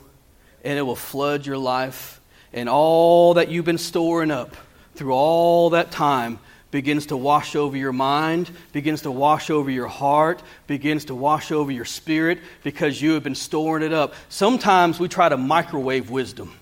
[0.64, 2.22] and it will flood your life.
[2.54, 4.56] And all that you've been storing up
[4.96, 6.40] through all that time
[6.72, 11.52] begins to wash over your mind, begins to wash over your heart, begins to wash
[11.52, 14.14] over your spirit because you have been storing it up.
[14.30, 16.54] Sometimes we try to microwave wisdom.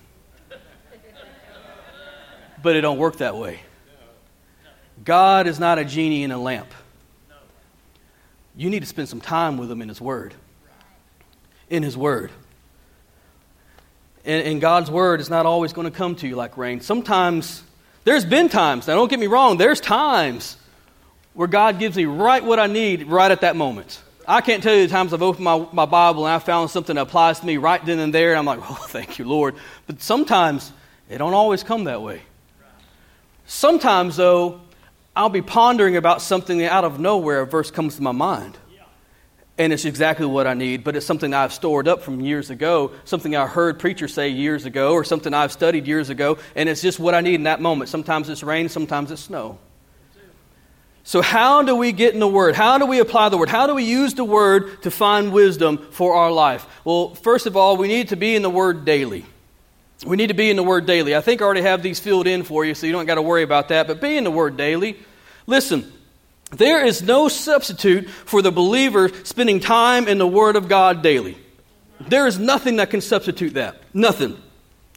[2.62, 3.60] But it don't work that way.
[5.02, 6.68] God is not a genie in a lamp.
[8.56, 10.34] You need to spend some time with him in his word.
[11.70, 12.30] In his word.
[14.24, 16.80] And, and God's word is not always going to come to you like rain.
[16.80, 17.62] Sometimes
[18.04, 20.56] there's been times, now don't get me wrong, there's times
[21.34, 24.02] where God gives me right what I need right at that moment.
[24.26, 26.96] I can't tell you the times I've opened my, my Bible and I found something
[26.96, 29.54] that applies to me right then and there, and I'm like, oh, thank you, Lord.
[29.86, 30.72] But sometimes
[31.08, 32.22] It don't always come that way.
[33.44, 34.60] Sometimes, though,
[35.16, 38.56] I'll be pondering about something out of nowhere, a verse comes to my mind.
[39.60, 42.92] And it's exactly what I need, but it's something I've stored up from years ago,
[43.04, 46.80] something I heard preachers say years ago, or something I've studied years ago, and it's
[46.80, 47.90] just what I need in that moment.
[47.90, 49.58] Sometimes it's rain, sometimes it's snow.
[51.04, 52.54] So, how do we get in the Word?
[52.54, 53.50] How do we apply the Word?
[53.50, 56.66] How do we use the Word to find wisdom for our life?
[56.82, 59.26] Well, first of all, we need to be in the Word daily.
[60.06, 61.14] We need to be in the Word daily.
[61.14, 63.22] I think I already have these filled in for you, so you don't got to
[63.22, 64.96] worry about that, but be in the Word daily.
[65.46, 65.92] Listen,
[66.50, 71.38] there is no substitute for the believer spending time in the Word of God daily.
[72.08, 73.82] There is nothing that can substitute that.
[73.94, 74.40] Nothing.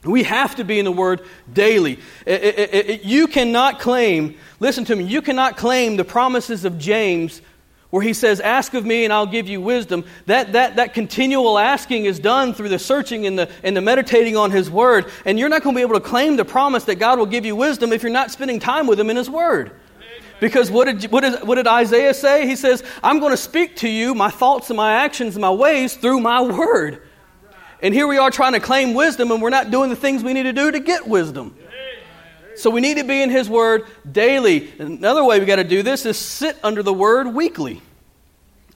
[0.04, 2.00] We have to be in the Word daily.
[2.26, 6.78] It, it, it, you cannot claim, listen to me, you cannot claim the promises of
[6.78, 7.42] James
[7.90, 10.04] where he says, Ask of me and I'll give you wisdom.
[10.26, 14.36] That, that, that continual asking is done through the searching and the, and the meditating
[14.36, 15.06] on his Word.
[15.26, 17.46] And you're not going to be able to claim the promise that God will give
[17.46, 19.72] you wisdom if you're not spending time with him in his Word.
[20.40, 22.46] Because what did, what, did, Isaiah say?
[22.48, 25.52] He says, I'm going to speak to you my thoughts and my actions and my
[25.52, 27.02] ways through my word.
[27.82, 30.34] And here we are trying to claim wisdom, and we're not doing the things we
[30.34, 31.56] need to do to get wisdom.
[32.56, 34.72] So we need to be in His Word daily.
[34.78, 37.82] Another way we got to do this is sit under the Word weekly.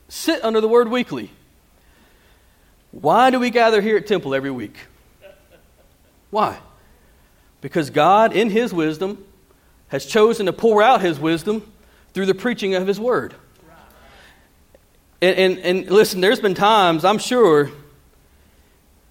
[0.10, 1.32] Sit under the Word weekly.
[2.92, 4.78] Why do we gather here at Temple every week?
[6.30, 6.58] Why?
[7.62, 9.24] Because God, in His wisdom,
[9.90, 11.72] has chosen to pour out his wisdom
[12.14, 13.34] through the preaching of his word.
[15.22, 17.72] And, and, and, listen, there's been times, I'm sure,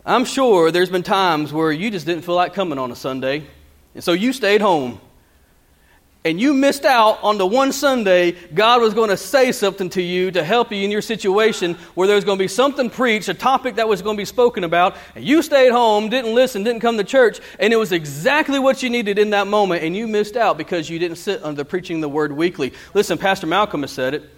[0.05, 3.45] I'm sure there's been times where you just didn't feel like coming on a Sunday.
[3.95, 5.01] And so you stayed home
[6.27, 10.03] and you missed out on the one Sunday God was going to say something to
[10.03, 13.29] you to help you in your situation where there was going to be something preached,
[13.29, 16.65] a topic that was going to be spoken about, and you stayed home, didn't listen,
[16.65, 19.97] didn't come to church, and it was exactly what you needed in that moment, and
[19.97, 22.73] you missed out because you didn't sit under preaching the word weekly.
[22.93, 24.29] Listen, Pastor Malcolm has said it.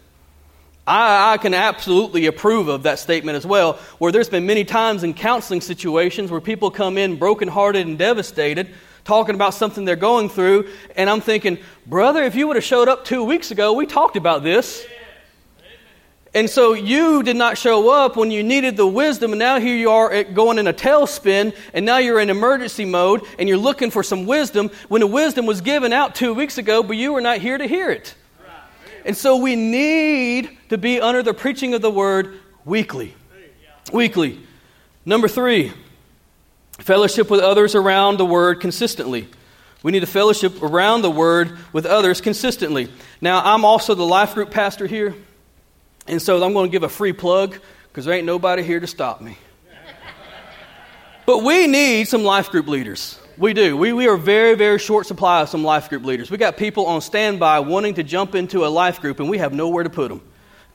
[0.86, 5.04] I, I, can absolutely approve of that statement as well, where there's been many times
[5.04, 8.74] in counseling situations where people come in brokenhearted and devastated
[9.08, 12.88] talking about something they're going through, and I'm thinking, brother, if you would have showed
[12.88, 14.86] up two weeks ago, we talked about this.
[16.34, 19.74] And so you did not show up when you needed the wisdom, and now here
[19.74, 23.90] you are going in a tailspin, and now you're in emergency mode, and you're looking
[23.90, 27.22] for some wisdom when the wisdom was given out two weeks ago, but you were
[27.22, 28.14] not here to hear it.
[29.06, 33.14] And so we need to be under the preaching of the word weekly.
[33.90, 34.38] Weekly.
[35.06, 35.72] Number three,
[36.78, 39.28] Fellowship with others around the Word consistently.
[39.82, 42.88] We need to fellowship around the Word with others consistently.
[43.20, 45.14] Now, I'm also the life group pastor here,
[46.06, 48.86] and so I'm going to give a free plug because there ain't nobody here to
[48.86, 49.36] stop me.
[51.26, 53.18] but we need some life group leaders.
[53.36, 53.76] We do.
[53.76, 56.30] We, we are very, very short supply of some life group leaders.
[56.30, 59.52] We got people on standby wanting to jump into a life group, and we have
[59.52, 60.22] nowhere to put them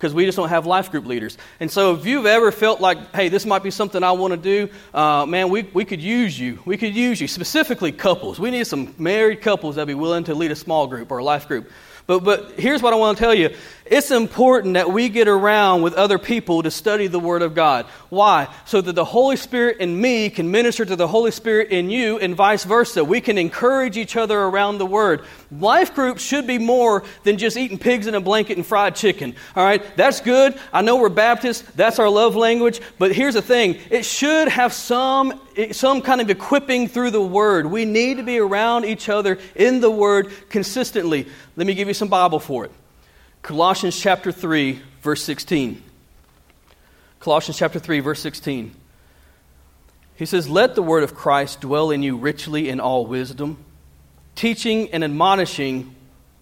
[0.03, 1.37] because we just don't have life group leaders.
[1.61, 4.37] And so if you've ever felt like, hey, this might be something I want to
[4.37, 6.59] do, uh, man, we, we could use you.
[6.65, 8.37] We could use you, specifically couples.
[8.37, 11.23] We need some married couples that be willing to lead a small group or a
[11.23, 11.71] life group.
[12.05, 15.81] But, but here's what I want to tell you it's important that we get around
[15.81, 17.85] with other people to study the Word of God.
[18.09, 18.47] Why?
[18.65, 22.17] So that the Holy Spirit in me can minister to the Holy Spirit in you,
[22.17, 23.03] and vice versa.
[23.03, 25.25] We can encourage each other around the Word.
[25.51, 29.35] Life groups should be more than just eating pigs in a blanket and fried chicken.
[29.55, 29.83] All right?
[29.97, 30.57] That's good.
[30.71, 32.79] I know we're Baptists, that's our love language.
[32.97, 35.41] But here's the thing it should have some,
[35.71, 37.65] some kind of equipping through the Word.
[37.65, 41.27] We need to be around each other in the Word consistently.
[41.57, 42.71] Let me give you some Bible for it.
[43.43, 45.83] Colossians chapter 3, verse 16.
[47.19, 48.73] Colossians chapter 3, verse 16.
[50.15, 53.57] He says, Let the word of Christ dwell in you richly in all wisdom,
[54.35, 55.93] teaching and admonishing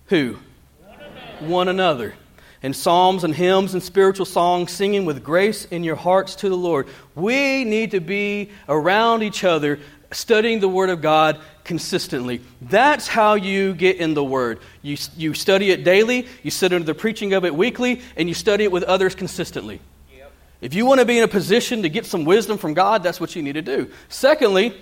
[0.06, 0.38] who?
[0.78, 1.48] One another.
[1.48, 2.14] One another.
[2.62, 6.56] In psalms and hymns and spiritual songs, singing with grace in your hearts to the
[6.56, 6.88] Lord.
[7.16, 9.80] We need to be around each other,
[10.12, 12.42] studying the Word of God consistently.
[12.62, 14.60] That's how you get in the Word.
[14.82, 18.36] You, you study it daily, you sit under the preaching of it weekly, and you
[18.36, 19.80] study it with others consistently.
[20.16, 20.32] Yep.
[20.62, 23.20] If you want to be in a position to get some wisdom from God, that's
[23.20, 23.92] what you need to do.
[24.10, 24.76] Secondly,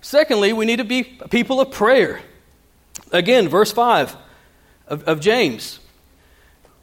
[0.00, 2.20] secondly, we need to be people of prayer.
[3.10, 4.16] Again, verse 5
[4.88, 5.80] of, of James.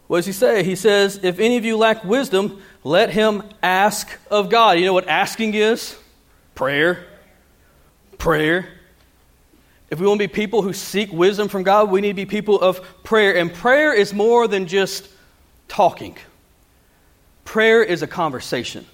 [0.08, 0.64] What does he say?
[0.64, 4.80] He says, If any of you lack wisdom, let him ask of God.
[4.80, 5.96] You know what asking is?
[6.56, 7.06] Prayer
[8.20, 8.70] prayer.
[9.90, 12.26] If we want to be people who seek wisdom from God, we need to be
[12.26, 13.36] people of prayer.
[13.36, 15.10] And prayer is more than just
[15.68, 16.18] talking,
[17.46, 18.86] prayer is a conversation.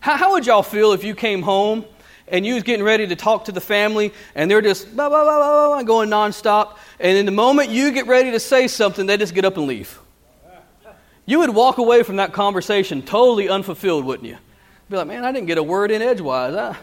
[0.00, 1.84] How, how would y'all feel if you came home
[2.28, 5.24] and you was getting ready to talk to the family, and they're just blah, blah,
[5.24, 6.78] blah, blah, blah, going nonstop.
[6.98, 9.66] And in the moment you get ready to say something, they just get up and
[9.66, 9.98] leave.
[11.26, 14.38] You would walk away from that conversation totally unfulfilled, wouldn't you?
[14.90, 16.54] Be like, man, I didn't get a word in edgewise.
[16.54, 16.76] I...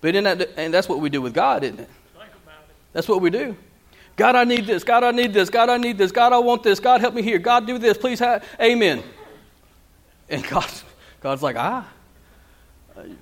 [0.00, 1.88] But in that, and that's what we do with God, isn't it?
[2.96, 3.54] That's what we do.
[4.16, 4.82] God, I need this.
[4.82, 5.50] God, I need this.
[5.50, 6.12] God, I need this.
[6.12, 6.80] God, I want this.
[6.80, 7.38] God, help me here.
[7.38, 7.98] God, do this.
[7.98, 9.02] Please, have, amen.
[10.30, 10.66] And God,
[11.20, 11.86] God's like, ah,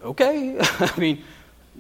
[0.05, 0.57] okay.
[0.63, 1.25] I mean,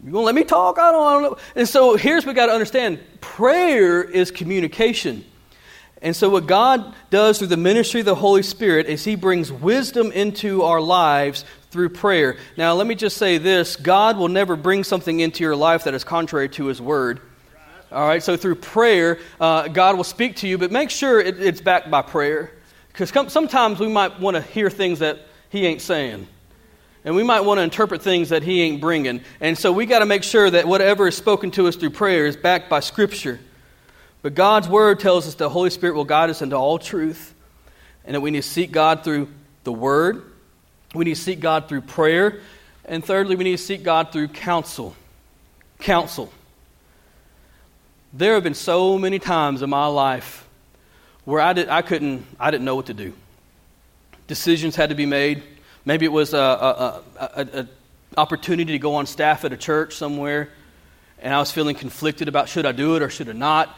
[0.04, 0.76] you gonna let me talk?
[0.80, 1.38] I don't, I don't know.
[1.54, 5.24] And so here's what we got to understand: prayer is communication.
[6.02, 9.52] And so, what God does through the ministry of the Holy Spirit is He brings
[9.52, 12.38] wisdom into our lives through prayer.
[12.56, 15.94] Now, let me just say this God will never bring something into your life that
[15.94, 17.20] is contrary to His Word.
[17.94, 21.40] All right, so through prayer, uh, God will speak to you, but make sure it,
[21.40, 22.50] it's backed by prayer.
[22.88, 26.26] Because sometimes we might want to hear things that He ain't saying.
[27.04, 29.20] And we might want to interpret things that He ain't bringing.
[29.40, 32.26] And so we got to make sure that whatever is spoken to us through prayer
[32.26, 33.38] is backed by Scripture.
[34.22, 37.32] But God's Word tells us the Holy Spirit will guide us into all truth,
[38.04, 39.28] and that we need to seek God through
[39.62, 40.32] the Word,
[40.96, 42.40] we need to seek God through prayer,
[42.86, 44.96] and thirdly, we need to seek God through counsel.
[45.78, 46.32] Counsel.
[48.16, 50.46] There have been so many times in my life
[51.24, 53.12] where I, did, I, couldn't, I didn't know what to do.
[54.28, 55.42] Decisions had to be made.
[55.84, 57.68] Maybe it was an
[58.16, 60.50] opportunity to go on staff at a church somewhere,
[61.18, 63.76] and I was feeling conflicted about should I do it or should I not.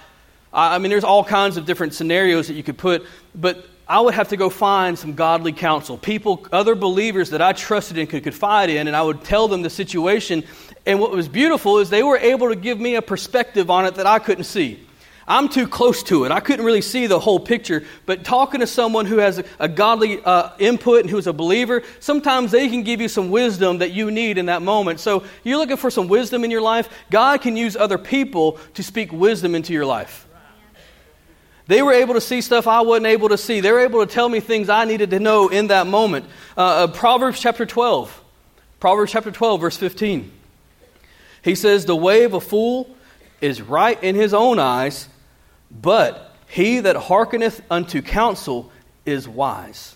[0.53, 4.12] I mean, there's all kinds of different scenarios that you could put, but I would
[4.12, 8.22] have to go find some godly counsel, people, other believers that I trusted and could
[8.22, 10.44] confide in, and I would tell them the situation.
[10.87, 13.96] And what was beautiful is they were able to give me a perspective on it
[13.96, 14.87] that I couldn't see.
[15.29, 16.31] I'm too close to it.
[16.31, 17.83] I couldn't really see the whole picture.
[18.07, 21.83] But talking to someone who has a, a godly uh, input and who's a believer,
[21.99, 25.01] sometimes they can give you some wisdom that you need in that moment.
[25.01, 26.88] So you're looking for some wisdom in your life.
[27.11, 30.29] God can use other people to speak wisdom into your life.
[31.66, 33.59] They were able to see stuff I wasn't able to see.
[33.59, 36.27] They were able to tell me things I needed to know in that moment.
[36.57, 38.22] Uh, uh, Proverbs chapter 12.
[38.79, 40.31] Proverbs chapter 12, verse 15.
[41.46, 42.90] He says, The way of a fool
[43.40, 45.09] is right in his own eyes,
[45.70, 48.72] but he that hearkeneth unto counsel
[49.06, 49.94] is wise.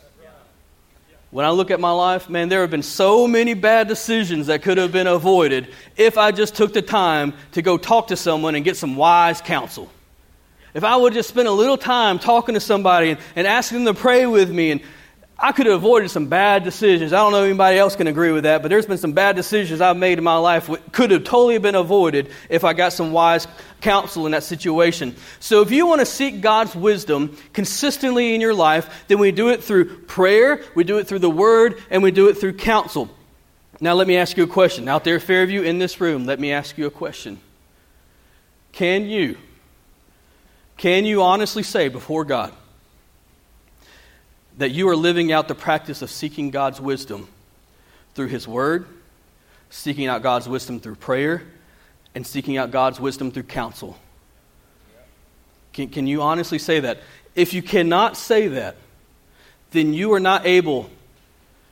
[1.32, 4.62] When I look at my life, man, there have been so many bad decisions that
[4.62, 8.54] could have been avoided if I just took the time to go talk to someone
[8.54, 9.90] and get some wise counsel.
[10.72, 13.94] If I would just spend a little time talking to somebody and, and asking them
[13.96, 14.80] to pray with me, and
[15.42, 17.14] I could have avoided some bad decisions.
[17.14, 19.36] I don't know if anybody else can agree with that, but there's been some bad
[19.36, 22.92] decisions I've made in my life that could have totally been avoided if I got
[22.92, 23.48] some wise
[23.80, 25.16] counsel in that situation.
[25.38, 29.48] So if you want to seek God's wisdom consistently in your life, then we do
[29.48, 33.08] it through prayer, we do it through the word, and we do it through counsel.
[33.80, 34.88] Now let me ask you a question.
[34.88, 37.40] Out there, Fairview, in this room, let me ask you a question.
[38.72, 39.38] Can you
[40.76, 42.54] can you honestly say before God
[44.60, 47.28] that you are living out the practice of seeking God's wisdom
[48.14, 48.86] through His Word,
[49.70, 51.42] seeking out God's wisdom through prayer,
[52.14, 53.96] and seeking out God's wisdom through counsel?
[55.72, 56.98] Can, can you honestly say that?
[57.34, 58.76] If you cannot say that,
[59.70, 60.90] then you are not able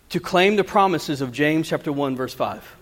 [0.08, 2.76] to claim the promises of James chapter 1 verse 5.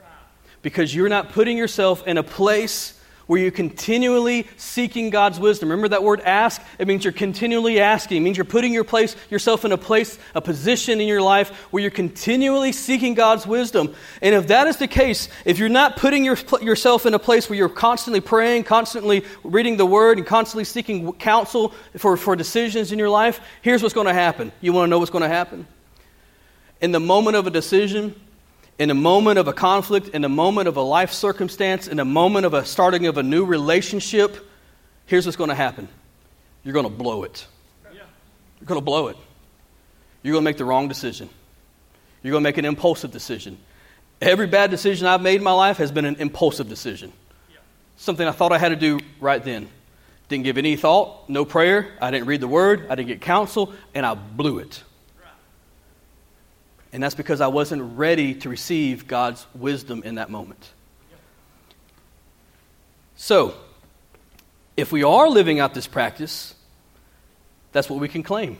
[0.62, 2.95] Because you're not putting yourself in a place
[3.26, 5.70] where you're continually seeking God's wisdom.
[5.70, 6.62] Remember that word ask?
[6.78, 8.18] It means you're continually asking.
[8.18, 11.50] It means you're putting your place, yourself in a place, a position in your life
[11.72, 13.94] where you're continually seeking God's wisdom.
[14.22, 17.50] And if that is the case, if you're not putting your, yourself in a place
[17.50, 22.92] where you're constantly praying, constantly reading the word, and constantly seeking counsel for, for decisions
[22.92, 24.52] in your life, here's what's going to happen.
[24.60, 25.66] You want to know what's going to happen?
[26.80, 28.14] In the moment of a decision,
[28.78, 32.04] in a moment of a conflict, in a moment of a life circumstance, in a
[32.04, 34.36] moment of a starting of a new relationship,
[35.06, 35.88] here's what's going to happen
[36.62, 37.46] you're going to blow it.
[38.60, 39.16] You're going to blow it.
[40.22, 41.28] You're going to make the wrong decision.
[42.22, 43.58] You're going to make an impulsive decision.
[44.20, 47.12] Every bad decision I've made in my life has been an impulsive decision.
[47.96, 49.68] Something I thought I had to do right then.
[50.28, 51.92] Didn't give any thought, no prayer.
[52.00, 54.82] I didn't read the word, I didn't get counsel, and I blew it.
[56.96, 60.72] And that's because I wasn't ready to receive God's wisdom in that moment.
[63.16, 63.54] So,
[64.78, 66.54] if we are living out this practice,
[67.72, 68.58] that's what we can claim.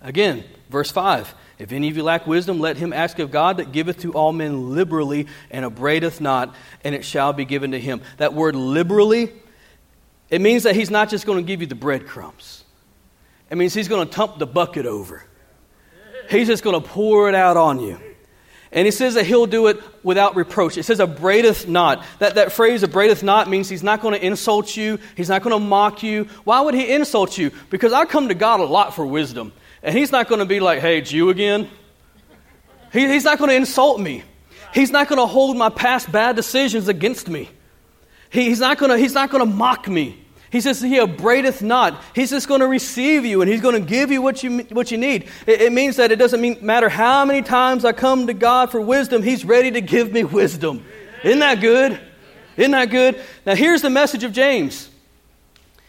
[0.00, 3.72] Again, verse 5 If any of you lack wisdom, let him ask of God that
[3.72, 8.00] giveth to all men liberally and upbraideth not, and it shall be given to him.
[8.16, 9.30] That word liberally,
[10.30, 12.64] it means that he's not just going to give you the breadcrumbs,
[13.50, 15.26] it means he's going to dump the bucket over.
[16.30, 17.98] He's just going to pour it out on you.
[18.72, 20.76] And he says that he'll do it without reproach.
[20.76, 22.04] It says, upbraideth not.
[22.18, 24.98] That, that phrase, upbraideth not, means he's not going to insult you.
[25.16, 26.24] He's not going to mock you.
[26.44, 27.52] Why would he insult you?
[27.70, 29.52] Because I come to God a lot for wisdom.
[29.82, 31.70] And he's not going to be like, hey, you again.
[32.92, 34.24] He, he's not going to insult me.
[34.74, 37.48] He's not going to hold my past bad decisions against me.
[38.30, 40.25] He, he's not going to, he's not going to mock me.
[40.50, 42.02] He says he upbraideth not.
[42.14, 44.90] He's just going to receive you and he's going to give you what you, what
[44.90, 45.28] you need.
[45.46, 48.70] It, it means that it doesn't mean, matter how many times I come to God
[48.70, 50.84] for wisdom, he's ready to give me wisdom.
[51.24, 52.00] Isn't that good?
[52.56, 53.20] Isn't that good?
[53.44, 54.88] Now, here's the message of James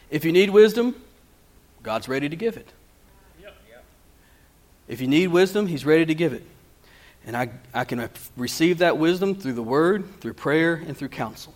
[0.09, 0.95] if you need wisdom,
[1.83, 2.67] God's ready to give it.
[4.87, 6.45] If you need wisdom, he's ready to give it.
[7.25, 11.53] And I, I can receive that wisdom through the word, through prayer, and through counsel.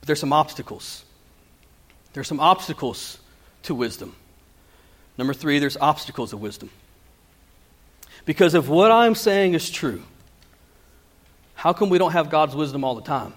[0.00, 1.04] But there's some obstacles.
[2.12, 3.18] There's some obstacles
[3.64, 4.14] to wisdom.
[5.16, 6.70] Number three, there's obstacles of wisdom.
[8.24, 10.02] Because if what I'm saying is true,
[11.54, 13.34] how come we don't have God's wisdom all the time?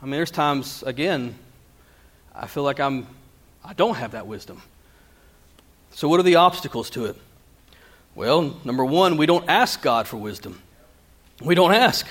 [0.00, 1.34] I mean, there's times, again,
[2.34, 3.06] I feel like I'm,
[3.64, 4.62] I don't have that wisdom.
[5.90, 7.16] So, what are the obstacles to it?
[8.14, 10.60] Well, number one, we don't ask God for wisdom.
[11.42, 12.06] We don't ask.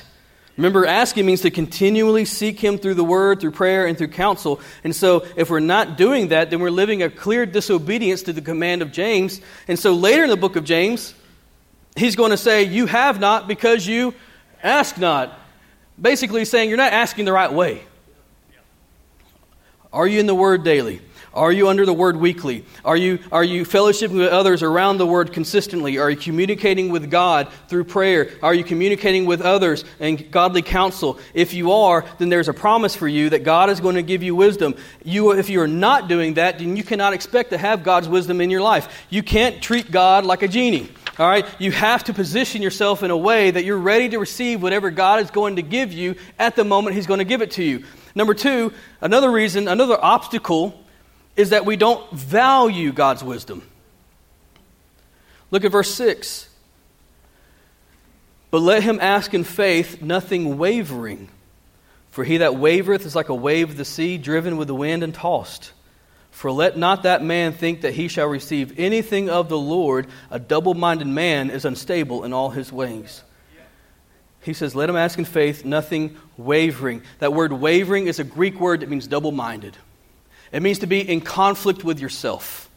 [0.57, 4.59] Remember, asking means to continually seek Him through the Word, through prayer, and through counsel.
[4.83, 8.41] And so, if we're not doing that, then we're living a clear disobedience to the
[8.41, 9.39] command of James.
[9.67, 11.13] And so, later in the book of James,
[11.95, 14.15] he's going to say, You have not because you
[14.63, 15.39] ask not.
[16.01, 17.83] Basically, saying you're not asking the right way.
[19.93, 21.01] Are you in the Word daily?
[21.38, 22.65] Are you under the word weekly?
[22.83, 25.99] Are you, are you fellowshipping with others around the word consistently?
[25.99, 28.31] Are you communicating with God through prayer?
[28.41, 31.19] Are you communicating with others and godly counsel?
[31.35, 34.23] If you are, then there's a promise for you that God is going to give
[34.23, 34.75] you wisdom.
[35.05, 38.41] You, if you are not doing that, then you cannot expect to have God's wisdom
[38.41, 39.05] in your life.
[39.11, 40.89] You can't treat God like a genie.
[41.19, 41.45] All right?
[41.59, 45.19] You have to position yourself in a way that you're ready to receive whatever God
[45.19, 47.83] is going to give you at the moment He's going to give it to you.
[48.15, 50.83] Number two, another reason, another obstacle
[51.38, 53.61] is that we don't value God's wisdom.
[55.51, 56.49] Look at verse 6.
[58.49, 61.29] But let him ask in faith, nothing wavering.
[62.09, 65.03] For he that wavereth is like a wave of the sea, driven with the wind
[65.03, 65.71] and tossed.
[66.31, 70.07] For let not that man think that he shall receive anything of the Lord.
[70.31, 73.23] A double minded man is unstable in all his ways.
[74.41, 77.03] He says, Let him ask in faith, nothing wavering.
[77.19, 79.77] That word wavering is a Greek word that means double minded.
[80.51, 82.69] It means to be in conflict with yourself.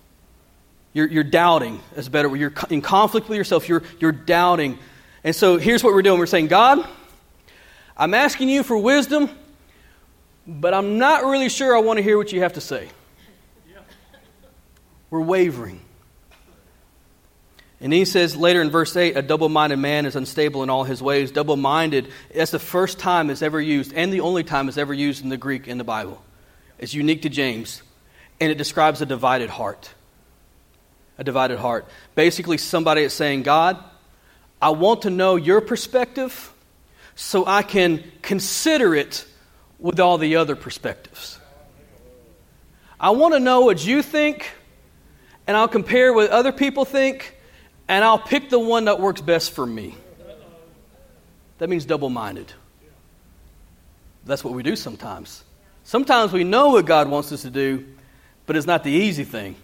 [0.92, 2.28] You're, you're doubting, is better.
[2.28, 2.40] Word.
[2.40, 3.68] You're in conflict with yourself.
[3.68, 4.78] You're, you're doubting.
[5.22, 6.86] And so here's what we're doing we're saying, God,
[7.96, 9.30] I'm asking you for wisdom,
[10.46, 12.88] but I'm not really sure I want to hear what you have to say.
[15.10, 15.80] We're wavering.
[17.80, 20.84] And he says later in verse 8, a double minded man is unstable in all
[20.84, 21.30] his ways.
[21.30, 24.92] Double minded, that's the first time it's ever used, and the only time it's ever
[24.92, 26.22] used in the Greek in the Bible.
[26.80, 27.82] It's unique to James,
[28.40, 29.90] and it describes a divided heart.
[31.18, 31.86] A divided heart.
[32.14, 33.76] Basically, somebody is saying, God,
[34.62, 36.52] I want to know your perspective
[37.14, 39.26] so I can consider it
[39.78, 41.38] with all the other perspectives.
[42.98, 44.50] I want to know what you think,
[45.46, 47.36] and I'll compare what other people think,
[47.88, 49.96] and I'll pick the one that works best for me.
[51.58, 52.50] That means double minded.
[54.24, 55.44] That's what we do sometimes.
[55.90, 57.84] Sometimes we know what God wants us to do,
[58.46, 59.56] but it's not the easy thing.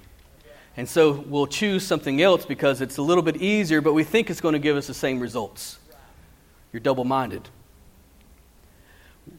[0.76, 4.28] And so we'll choose something else because it's a little bit easier, but we think
[4.28, 5.78] it's going to give us the same results.
[6.72, 7.48] You're double minded.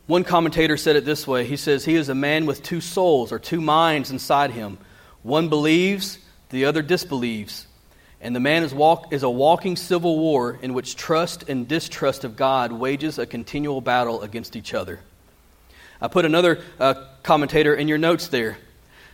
[0.06, 3.34] One commentator said it this way He says, He is a man with two souls
[3.34, 4.78] or two minds inside him.
[5.24, 6.20] One believes,
[6.52, 7.68] the other disbelieves.
[8.22, 12.24] And the man is, walk, is a walking civil war in which trust and distrust
[12.24, 15.02] of God wages a continual battle against each other.
[16.02, 18.58] I put another uh, commentator in your notes there.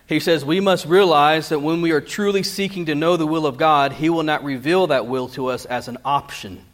[0.08, 3.46] He says, We must realize that when we are truly seeking to know the will
[3.46, 6.66] of God, He will not reveal that will to us as an option.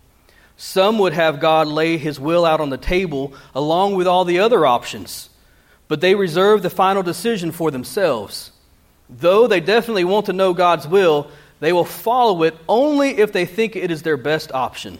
[0.57, 4.39] Some would have God lay His will out on the table along with all the
[4.39, 5.29] other options,
[5.87, 8.51] but they reserve the final decision for themselves.
[9.09, 13.45] Though they definitely want to know God's will, they will follow it only if they
[13.45, 14.97] think it is their best option.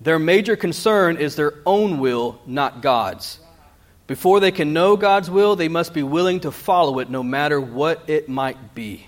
[0.00, 3.40] Their major concern is their own will, not God's.
[4.08, 7.60] Before they can know God's will, they must be willing to follow it no matter
[7.60, 9.06] what it might be.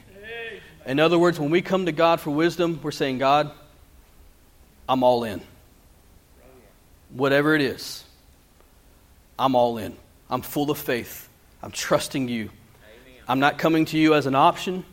[0.86, 3.51] In other words, when we come to God for wisdom, we're saying, God,
[4.86, 5.40] I'm all in.
[7.11, 8.05] Whatever it is,
[9.38, 9.96] I'm all in.
[10.28, 11.28] I'm full of faith.
[11.62, 12.51] I'm trusting you.
[13.26, 14.84] I'm not coming to you as an option,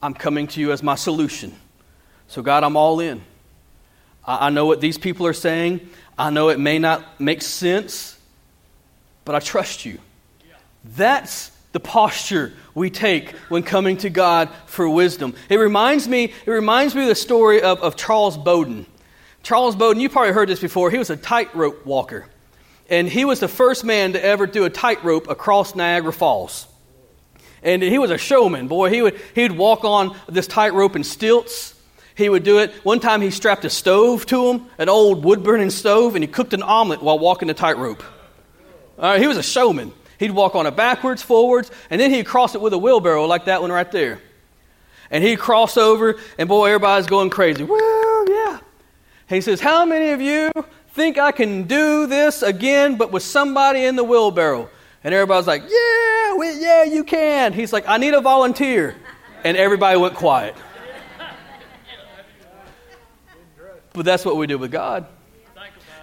[0.00, 1.52] I'm coming to you as my solution.
[2.28, 3.22] So, God, I'm all in.
[4.24, 5.88] I, know what these people are saying.
[6.16, 8.17] I know it may not make sense,
[9.28, 9.98] but I trust you.
[10.96, 15.34] That's the posture we take when coming to God for wisdom.
[15.50, 18.86] It reminds me, it reminds me of the story of, of Charles Blondin.
[19.42, 22.24] Charles Blondin, you probably heard this before, he was a tightrope walker.
[22.88, 26.66] And he was the first man to ever do a tightrope across Niagara Falls.
[27.62, 28.88] And he was a showman, boy.
[28.88, 31.74] He would, he would walk on this tightrope in stilts.
[32.14, 32.72] He would do it.
[32.82, 36.28] One time he strapped a stove to him, an old wood burning stove, and he
[36.28, 38.02] cooked an omelet while walking the tightrope.
[38.98, 39.92] Uh, he was a showman.
[40.18, 43.44] He'd walk on it backwards, forwards, and then he'd cross it with a wheelbarrow like
[43.44, 44.18] that one right there.
[45.10, 47.62] And he'd cross over, and boy, everybody's going crazy.
[47.62, 48.58] Well, yeah.
[49.28, 50.50] He says, How many of you
[50.90, 54.68] think I can do this again, but with somebody in the wheelbarrow?
[55.04, 57.52] And everybody's like, Yeah, we, yeah, you can.
[57.52, 58.96] He's like, I need a volunteer.
[59.44, 60.56] And everybody went quiet.
[63.92, 65.06] But that's what we do with God.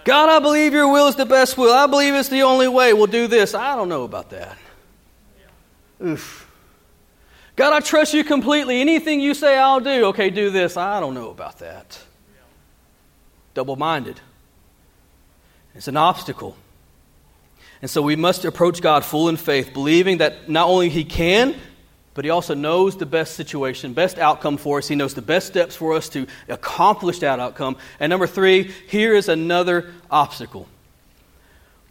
[0.05, 1.73] God, I believe your will is the best will.
[1.73, 2.93] I believe it's the only way.
[2.93, 3.55] We'll do this.
[3.55, 4.55] I don't know about that.
[6.03, 6.47] Oof.
[7.55, 8.81] God, I trust you completely.
[8.81, 10.05] Anything you say, I'll do.
[10.07, 10.77] Okay, do this.
[10.77, 11.99] I don't know about that.
[13.55, 14.19] Double minded.
[15.73, 16.55] It's an obstacle.
[17.81, 21.55] And so we must approach God full in faith, believing that not only He can,
[22.15, 24.87] but he also knows the best situation, best outcome for us.
[24.87, 27.75] He knows the best steps for us to accomplish that outcome.
[27.99, 30.67] And number three, here is another obstacle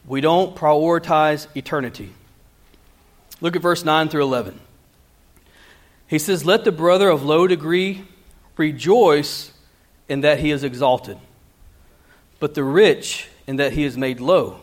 [0.07, 2.13] we don't prioritize eternity.
[3.41, 4.61] Look at verse 9 through 11.
[6.07, 8.05] He says, Let the brother of low degree
[8.59, 9.51] rejoice
[10.09, 11.19] in that he is exalted,
[12.39, 14.61] but the rich in that he is made low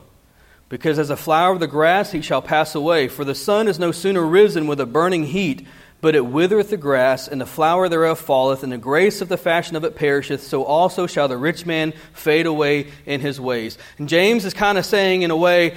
[0.72, 3.10] because as a flower of the grass he shall pass away.
[3.10, 5.68] For the sun is no sooner risen with a burning heat,
[6.00, 9.38] but it withereth the grass, and the flower thereof falleth, and the grace of the
[9.38, 10.42] fashion of it perisheth.
[10.42, 13.78] So also shall the rich man fade away in his ways.
[13.98, 15.76] And James is kind of saying, in a way,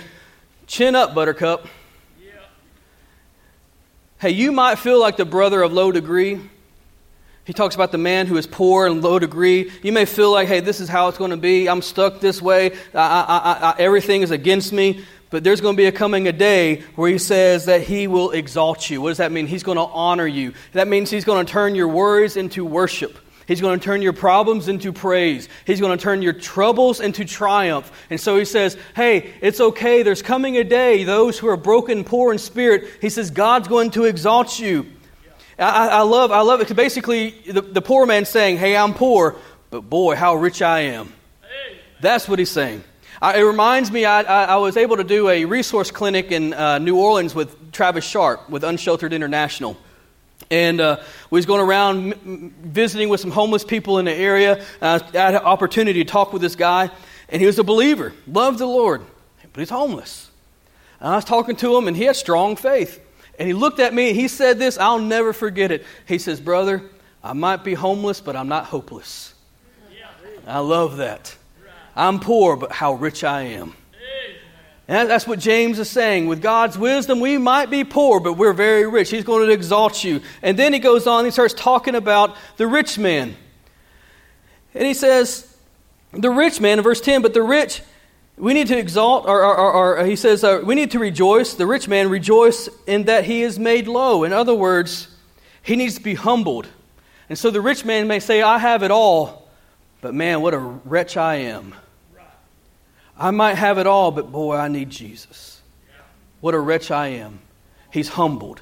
[0.69, 1.67] chin up, buttercup.
[2.25, 2.31] Yeah.
[4.21, 6.41] Hey, you might feel like the brother of low degree.
[7.45, 9.71] He talks about the man who is poor and low degree.
[9.83, 11.69] You may feel like, hey, this is how it's going to be.
[11.69, 12.73] I'm stuck this way.
[12.95, 15.05] I, I, I, everything is against me.
[15.29, 18.31] But there's going to be a coming a day where he says that he will
[18.31, 19.03] exalt you.
[19.03, 19.47] What does that mean?
[19.47, 20.55] He's going to honor you.
[20.73, 23.19] That means he's going to turn your worries into worship.
[23.47, 25.49] He's going to turn your problems into praise.
[25.67, 27.91] He's going to turn your troubles into triumph.
[28.09, 30.03] And so he says, Hey, it's okay.
[30.03, 33.91] There's coming a day, those who are broken, poor in spirit, he says, God's going
[33.91, 34.87] to exalt you.
[35.59, 36.75] I, I love, I love it.
[36.75, 39.37] Basically, the, the poor man saying, "Hey, I'm poor,
[39.71, 41.13] but boy, how rich I am."
[42.01, 42.85] That's what he's saying.
[43.23, 46.53] I, it reminds me, I, I, I, was able to do a resource clinic in
[46.53, 49.77] uh, New Orleans with Travis Sharp with Unsheltered International.
[50.51, 51.01] And uh,
[51.31, 54.63] we was going around m- visiting with some homeless people in the area.
[54.83, 56.91] Uh, I had an opportunity to talk with this guy,
[57.29, 59.03] and he was a believer, loved the Lord,
[59.53, 60.31] but he's homeless.
[61.01, 63.01] And I was talking to him, and he had strong faith.
[63.39, 65.85] And he looked at me and he said this, I'll never forget it.
[66.07, 66.83] He says, Brother,
[67.23, 69.35] I might be homeless, but I'm not hopeless.
[70.47, 71.35] I love that.
[71.97, 73.75] I'm poor, but how rich I am.
[74.87, 76.27] And that's what James is saying.
[76.27, 79.11] With God's wisdom, we might be poor, but we're very rich.
[79.11, 80.21] He's going to exalt you.
[80.43, 83.35] And then he goes on, he starts talking about the rich man.
[84.75, 85.57] And he says,
[86.13, 87.81] the rich man, in verse 10, but the rich
[88.37, 91.55] we need to exalt, or, or, or, or he says, uh, we need to rejoice,
[91.55, 94.25] the rich man, rejoice in that he is made low.
[94.25, 95.09] In other words,
[95.63, 96.67] he needs to be humbled.
[97.29, 99.49] And so the rich man may say, I have it all,
[100.01, 101.75] but man, what a wretch I am.
[103.17, 105.63] I might have it all, but boy, I need Jesus.
[106.41, 107.39] What a wretch I am.
[107.93, 108.61] He's humbled.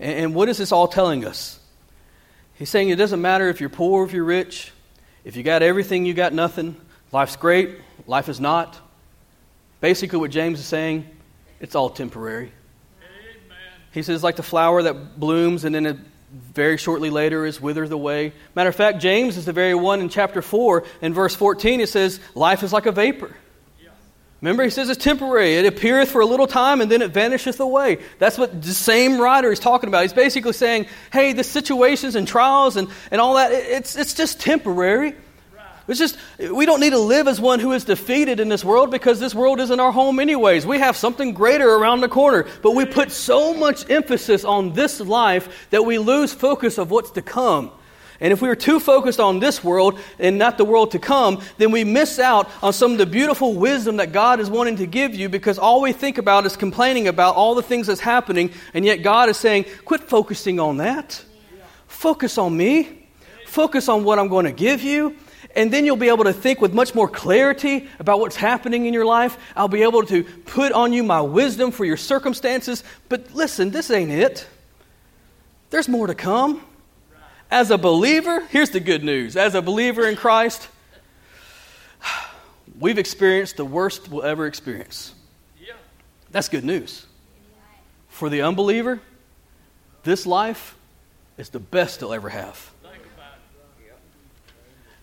[0.00, 1.60] And, and what is this all telling us?
[2.54, 4.72] He's saying it doesn't matter if you're poor, if you're rich,
[5.24, 6.74] if you got everything, you got nothing.
[7.12, 8.78] Life's great, life is not.
[9.80, 11.06] Basically, what James is saying,
[11.60, 12.52] it's all temporary.
[13.00, 13.56] Amen.
[13.92, 15.96] He says, like the flower that blooms and then it
[16.52, 18.32] very shortly later is withered away.
[18.54, 21.88] Matter of fact, James is the very one in chapter 4, in verse 14, it
[21.88, 23.34] says, Life is like a vapor.
[24.42, 25.54] Remember, he says it's temporary.
[25.54, 27.98] It appeareth for a little time and then it vanisheth away.
[28.18, 30.02] That's what the same writer is talking about.
[30.02, 34.38] He's basically saying, hey, the situations and trials and, and all that, it's, it's just
[34.38, 35.14] temporary.
[35.88, 38.90] It's just, we don't need to live as one who is defeated in this world
[38.90, 40.66] because this world isn't our home, anyways.
[40.66, 42.46] We have something greater around the corner.
[42.62, 47.12] But we put so much emphasis on this life that we lose focus of what's
[47.12, 47.70] to come.
[48.18, 51.42] And if we are too focused on this world and not the world to come,
[51.58, 54.86] then we miss out on some of the beautiful wisdom that God is wanting to
[54.86, 58.52] give you because all we think about is complaining about all the things that's happening.
[58.72, 61.22] And yet God is saying, quit focusing on that.
[61.86, 63.06] Focus on me.
[63.46, 65.16] Focus on what I'm going to give you.
[65.56, 68.92] And then you'll be able to think with much more clarity about what's happening in
[68.92, 69.38] your life.
[69.56, 72.84] I'll be able to put on you my wisdom for your circumstances.
[73.08, 74.46] But listen, this ain't it.
[75.70, 76.62] There's more to come.
[77.50, 79.36] As a believer, here's the good news.
[79.36, 80.68] As a believer in Christ,
[82.78, 85.14] we've experienced the worst we'll ever experience.
[86.30, 87.06] That's good news.
[88.08, 89.00] For the unbeliever,
[90.02, 90.76] this life
[91.38, 92.70] is the best they'll ever have.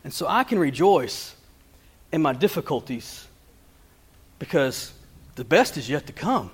[0.03, 1.35] And so I can rejoice
[2.11, 3.27] in my difficulties
[4.39, 4.91] because
[5.35, 6.51] the best is yet to come.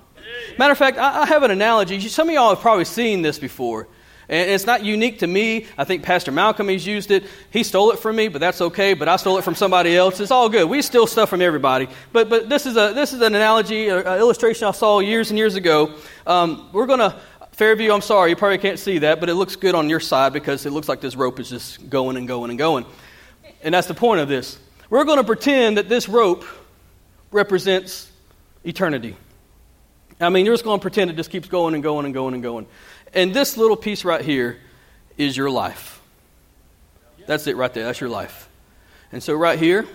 [0.58, 2.00] Matter of fact, I, have an analogy.
[2.08, 3.88] Some of y'all have probably seen this before.
[4.28, 5.66] And it's not unique to me.
[5.76, 7.24] I think Pastor Malcolm has used it.
[7.50, 8.94] He stole it from me, but that's okay.
[8.94, 10.20] But I stole it from somebody else.
[10.20, 10.68] It's all good.
[10.68, 11.88] We steal stuff from everybody.
[12.12, 15.38] But, but this, is a, this is an analogy, an illustration I saw years and
[15.38, 15.94] years ago.
[16.26, 17.16] Um, we're going to,
[17.52, 20.32] Fairview, I'm sorry, you probably can't see that, but it looks good on your side
[20.32, 22.86] because it looks like this rope is just going and going and going.
[23.62, 24.58] And that's the point of this.
[24.88, 26.44] We're going to pretend that this rope
[27.30, 28.10] represents
[28.64, 29.16] eternity.
[30.20, 32.34] I mean, you're just going to pretend it just keeps going and going and going
[32.34, 32.66] and going.
[33.14, 34.58] And this little piece right here
[35.16, 36.00] is your life.
[37.26, 37.84] That's it right there.
[37.84, 38.48] That's your life.
[39.12, 39.86] And so right here,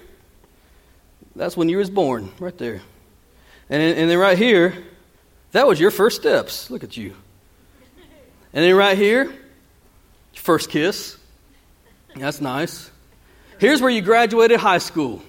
[1.35, 2.81] that's when you was born, right there.
[3.69, 4.73] And, and then right here,
[5.51, 6.69] that was your first steps.
[6.69, 7.13] Look at you.
[8.53, 9.33] And then right here,
[10.33, 11.17] first kiss.
[12.15, 12.89] That's nice.
[13.59, 15.21] Here's where you graduated high school.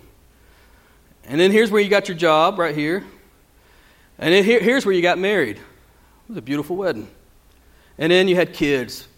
[1.25, 3.05] And then here's where you got your job, right here.
[4.19, 5.57] And then here, here's where you got married.
[5.57, 7.09] It was a beautiful wedding.
[7.99, 9.09] And then you had kids.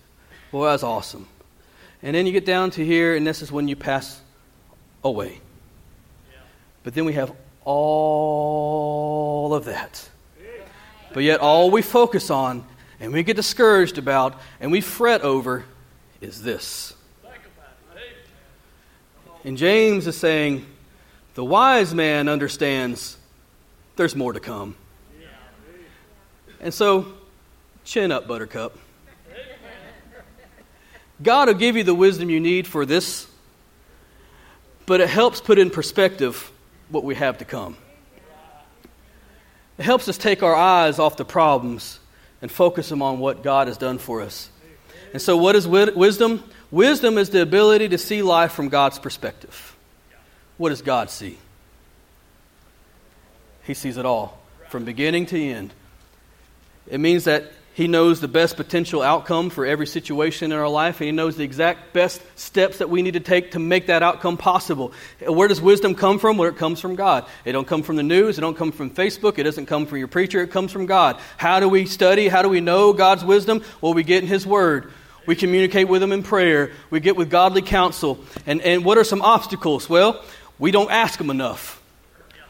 [0.50, 1.28] Boy, that's awesome.
[2.02, 4.20] And then you get down to here, and this is when you pass
[5.04, 5.40] away.
[6.82, 7.32] But then we have
[7.64, 10.08] all of that.
[11.12, 12.64] But yet, all we focus on
[13.00, 15.64] and we get discouraged about and we fret over
[16.20, 16.94] is this.
[19.48, 20.66] And James is saying,
[21.32, 23.16] the wise man understands
[23.96, 24.76] there's more to come.
[26.60, 27.14] And so,
[27.82, 28.76] chin up, Buttercup.
[31.22, 33.26] God will give you the wisdom you need for this,
[34.84, 36.52] but it helps put in perspective
[36.90, 37.78] what we have to come.
[39.78, 42.00] It helps us take our eyes off the problems
[42.42, 44.50] and focus them on what God has done for us.
[45.12, 46.44] And so, what is wisdom?
[46.70, 49.76] Wisdom is the ability to see life from God's perspective.
[50.58, 51.38] What does God see?
[53.62, 54.38] He sees it all,
[54.68, 55.72] from beginning to end.
[56.86, 61.00] It means that He knows the best potential outcome for every situation in our life,
[61.00, 64.02] and He knows the exact best steps that we need to take to make that
[64.02, 64.92] outcome possible.
[65.24, 66.38] Where does wisdom come from?
[66.38, 67.24] Where it comes from God.
[67.44, 68.36] It don't come from the news.
[68.36, 69.38] It don't come from Facebook.
[69.38, 70.42] It doesn't come from your preacher.
[70.42, 71.20] It comes from God.
[71.36, 72.26] How do we study?
[72.26, 73.62] How do we know God's wisdom?
[73.80, 74.90] Well, we get in His Word.
[75.24, 76.72] We communicate with Him in prayer.
[76.90, 78.18] We get with godly counsel.
[78.44, 79.88] And, and what are some obstacles?
[79.88, 80.20] Well,
[80.58, 81.80] we don't ask Him enough,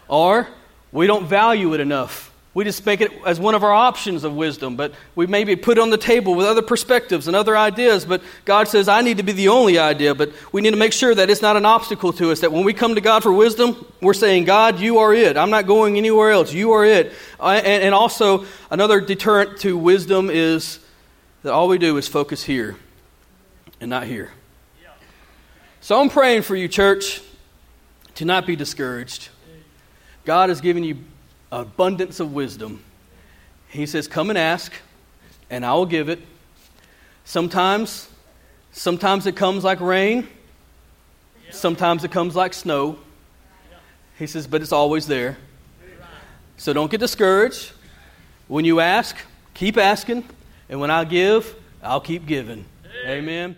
[0.08, 0.48] or
[0.90, 2.32] we don't value it enough.
[2.58, 5.78] We just make it as one of our options of wisdom, but we maybe put
[5.78, 8.04] it on the table with other perspectives and other ideas.
[8.04, 10.12] But God says, I need to be the only idea.
[10.12, 12.64] But we need to make sure that it's not an obstacle to us, that when
[12.64, 15.36] we come to God for wisdom, we're saying, God, you are it.
[15.36, 16.52] I'm not going anywhere else.
[16.52, 17.12] You are it.
[17.38, 20.80] Uh, and, and also, another deterrent to wisdom is
[21.44, 22.74] that all we do is focus here
[23.80, 24.32] and not here.
[25.80, 27.20] So I'm praying for you, church,
[28.16, 29.28] to not be discouraged.
[30.24, 30.96] God has given you
[31.50, 32.82] abundance of wisdom.
[33.68, 34.72] He says, Come and ask,
[35.50, 36.20] and I will give it.
[37.24, 38.08] Sometimes,
[38.72, 40.26] sometimes it comes like rain,
[41.50, 42.98] sometimes it comes like snow.
[44.18, 45.38] He says, but it's always there.
[46.56, 47.72] So don't get discouraged.
[48.48, 49.16] When you ask,
[49.54, 50.24] keep asking.
[50.68, 52.64] And when I give, I'll keep giving.
[53.06, 53.56] Amen.